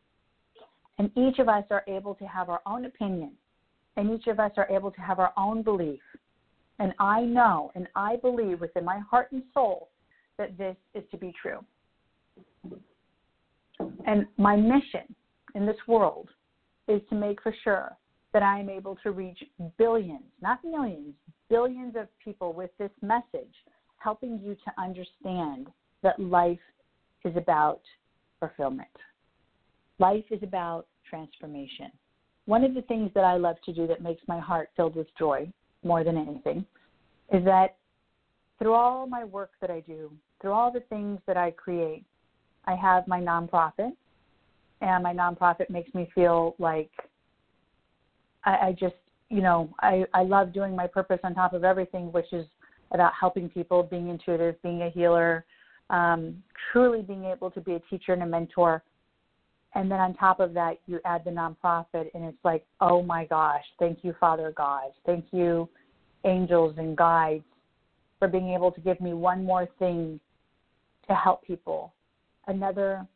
And 1.00 1.10
each 1.18 1.40
of 1.40 1.48
us 1.48 1.64
are 1.72 1.84
able 1.88 2.14
to 2.16 2.26
have 2.26 2.50
our 2.50 2.62
own 2.66 2.86
opinion 2.86 3.32
and 3.98 4.12
each 4.12 4.28
of 4.28 4.40
us 4.40 4.52
are 4.58 4.70
able 4.70 4.92
to 4.92 5.02
have 5.02 5.20
our 5.20 5.34
own 5.38 5.64
belief. 5.64 6.02
And 6.80 6.94
I 7.00 7.22
know 7.22 7.72
and 7.76 7.88
I 7.96 8.16
believe 8.18 8.62
within 8.62 8.86
my 8.86 9.00
heart 9.00 9.32
and 9.32 9.44
soul 9.54 9.90
that 10.38 10.58
this 10.58 10.76
is 10.94 11.04
to 11.12 11.18
be 11.18 11.34
true. 11.40 11.60
And 14.06 14.26
my 14.38 14.56
mission 14.56 15.16
in 15.56 15.66
this 15.66 15.78
world 15.88 16.30
is 16.88 17.02
to 17.10 17.16
make 17.16 17.42
for 17.42 17.54
sure 17.64 17.98
that 18.34 18.44
I 18.44 18.60
am 18.60 18.70
able 18.70 18.98
to 19.04 19.12
reach 19.12 19.44
billions, 19.78 20.24
not 20.42 20.64
millions, 20.64 21.14
billions 21.50 21.96
of 21.96 22.08
people 22.24 22.54
with 22.54 22.70
this 22.78 22.92
message, 23.02 23.54
helping 23.98 24.40
you 24.44 24.56
to 24.56 24.82
understand 24.82 25.68
that 26.02 26.20
life 26.20 26.60
is 27.26 27.36
about 27.36 27.82
fulfillment. 28.40 28.90
Life 30.00 30.26
is 30.32 30.42
about 30.42 30.88
transformation. 31.08 31.92
One 32.46 32.64
of 32.64 32.74
the 32.74 32.82
things 32.84 33.12
that 33.14 33.24
I 33.24 33.38
love 33.38 33.58
to 33.66 33.74
do 33.74 33.86
that 33.88 34.02
makes 34.02 34.22
my 34.28 34.40
heart 34.40 34.70
filled 34.76 34.96
with 34.96 35.08
joy 35.20 35.52
more 35.84 36.04
than 36.04 36.18
anything 36.18 36.66
is 37.32 37.44
that 37.46 37.76
through 38.58 38.74
all 38.74 39.08
my 39.08 39.24
work 39.24 39.52
that 39.62 39.72
I 39.72 39.82
do, 39.82 40.12
through 40.42 40.52
all 40.52 40.72
the 40.72 40.82
things 40.82 41.20
that 41.28 41.38
I 41.38 41.52
create, 41.52 42.04
I 42.66 42.76
have 42.76 43.08
my 43.08 43.20
nonprofit, 43.20 43.92
and 44.82 45.04
my 45.04 45.14
nonprofit 45.14 45.70
makes 45.70 45.94
me 45.94 46.10
feel 46.14 46.56
like 46.60 46.92
I, 48.46 48.52
I 48.52 48.76
just, 48.80 48.96
you 49.30 49.42
know, 49.42 49.74
I, 49.82 50.06
I 50.14 50.24
love 50.24 50.54
doing 50.54 50.76
my 50.76 50.88
purpose 50.88 51.20
on 51.24 51.34
top 51.34 51.54
of 51.54 51.64
everything, 51.64 52.12
which 52.12 52.32
is 52.34 52.46
about 52.92 53.14
helping 53.20 53.50
people, 53.50 53.84
being 53.84 54.10
intuitive, 54.10 54.62
being 54.62 54.82
a 54.82 54.90
healer, 54.90 55.46
um, 55.90 56.42
truly 56.72 57.02
being 57.02 57.26
able 57.26 57.50
to 57.52 57.62
be 57.62 57.74
a 57.74 57.80
teacher 57.90 58.14
and 58.14 58.24
a 58.24 58.26
mentor. 58.26 58.84
And 59.74 59.90
then 59.90 60.00
on 60.00 60.14
top 60.16 60.42
of 60.42 60.54
that, 60.54 60.80
you 60.86 61.00
add 61.06 61.24
the 61.24 61.32
nonprofit, 61.32 62.10
and 62.14 62.26
it's 62.26 62.44
like, 62.44 62.66
oh 62.82 63.02
my 63.02 63.26
gosh, 63.26 63.64
thank 63.80 64.00
you, 64.04 64.14
Father 64.20 64.54
God. 64.56 64.92
Thank 65.06 65.26
you, 65.32 65.70
angels 66.26 66.76
and 66.78 66.98
guides, 66.98 67.46
for 68.20 68.28
being 68.28 68.50
able 68.50 68.72
to 68.74 68.82
give 68.82 69.00
me 69.00 69.14
one 69.14 69.46
more 69.46 69.68
thing 69.80 70.20
to 71.08 71.16
help 71.16 71.44
people, 71.44 71.94
another 72.48 73.08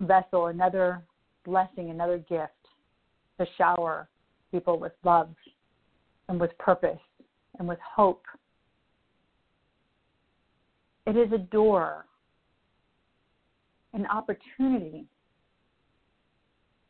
vessel, 0.00 0.46
another 0.46 1.02
blessing, 1.44 1.90
another 1.90 2.18
gift 2.18 2.52
to 3.38 3.46
shower 3.58 4.08
people 4.50 4.78
with 4.78 4.92
love 5.04 5.30
and 6.28 6.40
with 6.40 6.56
purpose 6.58 6.98
and 7.58 7.68
with 7.68 7.78
hope. 7.80 8.24
It 11.06 11.16
is 11.16 11.32
a 11.32 11.38
door, 11.38 12.06
an 13.92 14.06
opportunity 14.06 15.06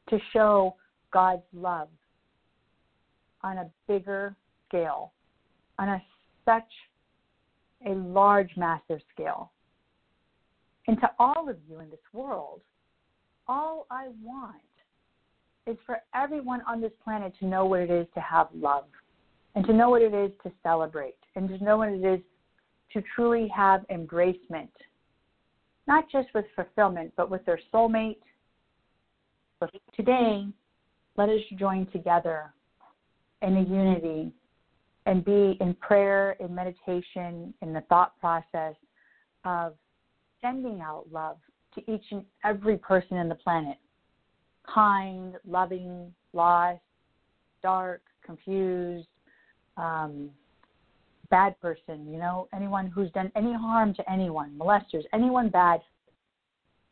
to 0.09 0.19
show 0.33 0.77
God's 1.13 1.43
love 1.53 1.89
on 3.43 3.59
a 3.59 3.71
bigger 3.87 4.37
scale, 4.69 5.13
on 5.79 5.89
a 5.89 6.03
such 6.45 6.63
a 7.87 7.91
large, 7.91 8.51
massive 8.57 9.01
scale. 9.13 9.53
And 10.87 10.99
to 11.01 11.11
all 11.19 11.49
of 11.49 11.57
you 11.69 11.81
in 11.81 11.91
this 11.91 11.99
world, 12.13 12.61
all 13.49 13.87
I 13.91 14.09
want 14.23 14.63
is 15.67 15.77
for 15.85 16.01
everyone 16.15 16.63
on 16.67 16.81
this 16.81 16.93
planet 17.03 17.33
to 17.41 17.47
know 17.47 17.65
what 17.67 17.81
it 17.81 17.91
is 17.91 18.07
to 18.15 18.21
have 18.21 18.49
love 18.55 18.85
and 19.55 19.67
to 19.67 19.73
know 19.73 19.91
what 19.91 20.03
it 20.03 20.15
is 20.15 20.31
to 20.43 20.53
celebrate 20.63 21.17
and 21.35 21.49
to 21.49 21.63
know 21.63 21.79
what 21.79 21.89
it 21.89 22.05
is 22.05 22.21
to 22.93 23.03
truly 23.15 23.49
have 23.49 23.85
embracement, 23.91 24.69
not 25.87 26.05
just 26.11 26.29
with 26.35 26.45
fulfillment, 26.55 27.13
but 27.17 27.31
with 27.31 27.45
their 27.45 27.59
soulmate. 27.73 28.19
But 29.59 29.71
today, 29.95 30.47
let 31.17 31.29
us 31.29 31.41
join 31.59 31.87
together 31.87 32.53
in 33.43 33.57
a 33.57 33.63
unity 33.63 34.33
and 35.07 35.25
be 35.25 35.57
in 35.61 35.75
prayer, 35.75 36.33
in 36.41 36.55
meditation, 36.55 37.55
in 37.63 37.73
the 37.73 37.81
thought 37.89 38.19
process 38.21 38.75
of 39.45 39.75
sending 40.41 40.81
out 40.81 41.07
love 41.11 41.39
to 41.75 41.93
each 41.93 42.05
and 42.11 42.25
every 42.45 42.77
person 42.77 43.17
in 43.17 43.29
the 43.29 43.35
planet 43.35 43.79
kind, 44.73 45.35
loving, 45.47 46.13
lost, 46.33 46.81
dark, 47.63 48.03
confused, 48.25 49.09
um, 49.77 50.31
bad 51.31 51.61
person, 51.61 52.07
you 52.11 52.19
know, 52.19 52.49
anyone 52.55 52.87
who's 52.87 53.11
done 53.13 53.31
any 53.37 53.53
harm 53.53 53.95
to 53.95 54.11
anyone, 54.11 54.57
molesters, 54.59 55.03
anyone 55.13 55.49
bad. 55.49 55.81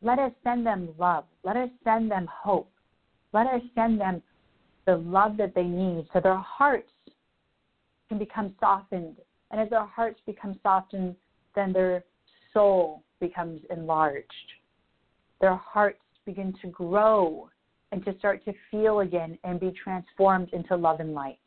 Let 0.01 0.19
us 0.19 0.31
send 0.43 0.65
them 0.65 0.89
love. 0.97 1.25
Let 1.43 1.57
us 1.57 1.69
send 1.83 2.11
them 2.11 2.27
hope. 2.31 2.69
Let 3.33 3.47
us 3.47 3.61
send 3.73 3.99
them 3.99 4.21
the 4.85 4.97
love 4.97 5.37
that 5.37 5.55
they 5.55 5.63
need 5.63 6.07
so 6.13 6.19
their 6.19 6.35
hearts 6.37 6.91
can 8.09 8.19
become 8.19 8.53
softened. 8.59 9.15
And 9.51 9.59
as 9.59 9.69
their 9.69 9.85
hearts 9.85 10.19
become 10.25 10.59
softened, 10.61 11.15
then 11.55 11.73
their 11.73 12.03
soul 12.53 13.03
becomes 13.19 13.61
enlarged. 13.69 14.27
Their 15.41 15.55
hearts 15.55 15.99
begin 16.25 16.53
to 16.61 16.67
grow 16.67 17.49
and 17.95 18.03
to 18.03 18.13
start 18.19 18.43
to 18.43 18.53
feel 18.69 18.99
again 18.99 19.39
and 19.45 19.57
be 19.57 19.71
transformed 19.81 20.49
into 20.51 20.75
love 20.75 20.99
and 20.99 21.13
light. 21.13 21.39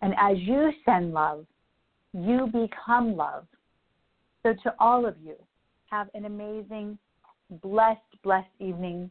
And 0.00 0.14
as 0.16 0.36
you 0.38 0.70
send 0.84 1.12
love, 1.12 1.46
you 2.12 2.46
become 2.46 3.16
love. 3.16 3.44
So, 4.44 4.54
to 4.62 4.74
all 4.78 5.04
of 5.04 5.16
you, 5.20 5.34
have 5.90 6.08
an 6.14 6.26
amazing, 6.26 6.96
blessed, 7.60 8.00
blessed 8.22 8.46
evening 8.60 9.10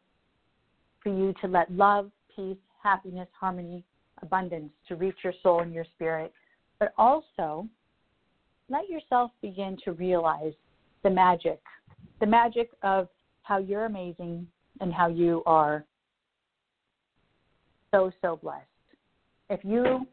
for 1.04 1.10
you 1.10 1.34
to 1.42 1.50
let 1.50 1.70
love, 1.70 2.10
peace, 2.34 2.56
happiness, 2.82 3.28
harmony, 3.38 3.84
abundance 4.22 4.72
to 4.88 4.96
reach 4.96 5.18
your 5.26 5.34
soul 5.44 5.60
and 5.60 5.74
your 5.74 5.86
spirit. 5.96 6.32
But 6.80 6.94
also, 6.98 7.68
let 8.70 8.88
yourself 8.90 9.32
begin 9.42 9.78
to 9.84 9.92
realize 9.92 10.54
the 11.04 11.10
magic, 11.10 11.60
the 12.22 12.26
magic 12.26 12.70
of 12.84 13.10
how 13.44 13.58
you're 13.58 13.86
amazing 13.86 14.48
and 14.80 14.94
how 14.94 15.10
you 15.10 15.44
are 15.46 15.84
so, 17.92 18.12
so 18.22 18.40
blessed. 18.42 18.66
If 19.50 19.60
you 19.64 20.08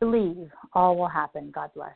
believe, 0.00 0.50
all 0.72 0.96
will 0.96 1.08
happen. 1.08 1.50
God 1.54 1.70
bless. 1.74 1.94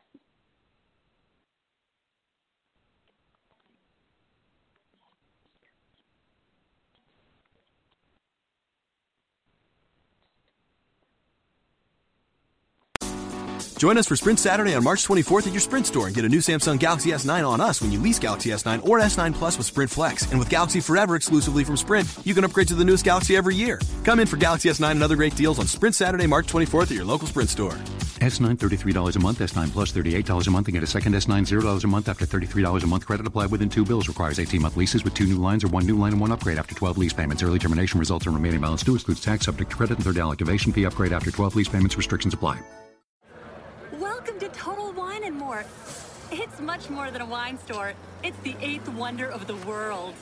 Join 13.75 13.99
us 13.99 14.07
for 14.07 14.17
Sprint 14.17 14.39
Saturday 14.39 14.75
on 14.75 14.85
March 14.85 15.07
24th 15.07 15.47
at 15.47 15.53
your 15.53 15.61
Sprint 15.61 15.87
store 15.87 16.07
and 16.07 16.15
get 16.15 16.25
a 16.25 16.29
new 16.29 16.39
Samsung 16.39 16.79
Galaxy 16.79 17.11
S9 17.11 17.49
on 17.49 17.61
us 17.61 17.83
when 17.83 17.93
you 17.93 18.01
lease 18.01 18.19
Galaxy 18.19 18.51
S9 18.51 18.89
or 18.89 18.99
S9 19.01 19.35
Plus 19.35 19.59
with 19.59 19.67
Sprint 19.67 19.91
Flex. 19.91 20.31
And 20.31 20.39
with 20.39 20.49
Galaxy 20.49 20.81
Forever 20.81 21.17
exclusively 21.17 21.65
from 21.65 21.77
Sprint, 21.77 22.09
you 22.25 22.35
can 22.35 22.45
upgrade 22.45 22.69
to 22.69 22.75
the 22.75 22.85
newest 22.85 23.05
Galaxy 23.05 23.37
every 23.37 23.55
year. 23.55 23.81
Come 24.05 24.21
in 24.21 24.27
for 24.27 24.37
Galaxy 24.37 24.69
S9 24.69 24.93
and 24.93 25.03
other 25.03 25.17
great 25.17 25.37
deals 25.37 25.59
on 25.59 25.67
Sprint 25.67 25.95
Saturday, 25.95 26.27
March 26.27 26.47
24th 26.47 26.85
at 26.85 26.91
your 26.91 27.05
local 27.05 27.27
Sprint 27.27 27.51
store. 27.51 27.77
S9 28.21 28.57
$33 28.57 29.15
a 29.15 29.19
month, 29.19 29.39
S9 29.39 29.73
Plus 29.73 29.93
$38 29.93 30.47
a 30.47 30.51
month, 30.51 30.69
and 30.69 30.75
get 30.75 30.83
a 30.83 30.87
second 30.87 31.15
S9 31.15 31.47
$0 31.47 31.85
a 31.85 31.87
month 31.87 32.09
after 32.09 32.25
$33 32.25 32.83
a 32.83 32.87
month 32.87 33.05
credit 33.07 33.27
applied 33.27 33.51
within 33.51 33.69
two 33.69 33.85
bills. 33.85 34.09
Requires 34.09 34.39
18 34.39 34.63
month 34.63 34.77
leases 34.77 35.05
with 35.05 35.13
two 35.15 35.27
new 35.27 35.37
lines 35.37 35.65
or 35.65 35.69
one 35.69 35.87
new 35.87 35.97
line 35.97 36.13
and 36.13 36.21
one 36.21 36.33
upgrade 36.33 36.59
after 36.59 36.75
12 36.75 36.97
lease 36.99 37.13
payments. 37.13 37.43
Early 37.43 37.59
termination 37.59 38.01
results 38.01 38.27
in 38.27 38.33
remaining 38.33 38.61
balance 38.61 38.83
due. 38.83 38.95
Excludes 38.95 39.21
tax 39.21 39.45
subject 39.45 39.71
to 39.71 39.77
credit 39.77 39.99
and 39.99 40.05
third 40.05 40.19
activation 40.19 40.73
fee 40.73 40.87
upgrade 40.87 41.13
after 41.13 41.31
12 41.31 41.57
lease 41.57 41.69
payments. 41.69 41.97
Restrictions 41.97 42.33
apply. 42.33 42.59
Welcome 43.93 44.39
to 44.41 44.49
Total 44.49 44.93
Wine 44.93 45.25
and 45.25 45.37
More. 45.37 45.65
It's 46.57 46.65
much 46.65 46.89
more 46.89 47.11
than 47.11 47.21
a 47.21 47.27
wine 47.27 47.59
store. 47.59 47.93
It's 48.23 48.39
the 48.39 48.57
eighth 48.63 48.89
wonder 48.89 49.29
of 49.29 49.47
the 49.47 49.57
world. 49.69 50.15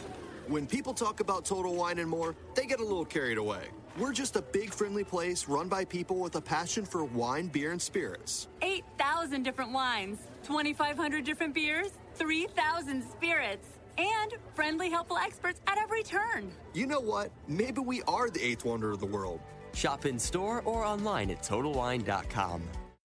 When 0.48 0.66
people 0.66 0.92
talk 0.92 1.20
about 1.20 1.44
Total 1.44 1.72
Wine 1.72 2.00
and 2.00 2.10
More, 2.10 2.34
they 2.56 2.66
get 2.66 2.80
a 2.80 2.82
little 2.82 3.04
carried 3.04 3.38
away. 3.38 3.68
We're 3.96 4.12
just 4.12 4.34
a 4.34 4.42
big, 4.42 4.74
friendly 4.74 5.04
place 5.04 5.46
run 5.46 5.68
by 5.68 5.84
people 5.84 6.16
with 6.16 6.34
a 6.34 6.40
passion 6.40 6.86
for 6.86 7.04
wine, 7.04 7.46
beer, 7.46 7.70
and 7.70 7.80
spirits. 7.80 8.48
8,000 8.62 9.44
different 9.44 9.70
wines, 9.70 10.18
2,500 10.42 11.24
different 11.24 11.54
beers, 11.54 11.92
3,000 12.16 13.04
spirits, 13.12 13.68
and 13.96 14.34
friendly, 14.56 14.90
helpful 14.90 15.18
experts 15.18 15.60
at 15.68 15.78
every 15.78 16.02
turn. 16.02 16.50
You 16.72 16.88
know 16.88 16.98
what? 16.98 17.30
Maybe 17.46 17.80
we 17.80 18.02
are 18.08 18.28
the 18.28 18.44
eighth 18.44 18.64
wonder 18.64 18.90
of 18.90 18.98
the 18.98 19.06
world. 19.06 19.38
Shop 19.72 20.04
in 20.04 20.18
store 20.18 20.62
or 20.64 20.84
online 20.84 21.30
at 21.30 21.44
TotalWine.com. 21.44 22.62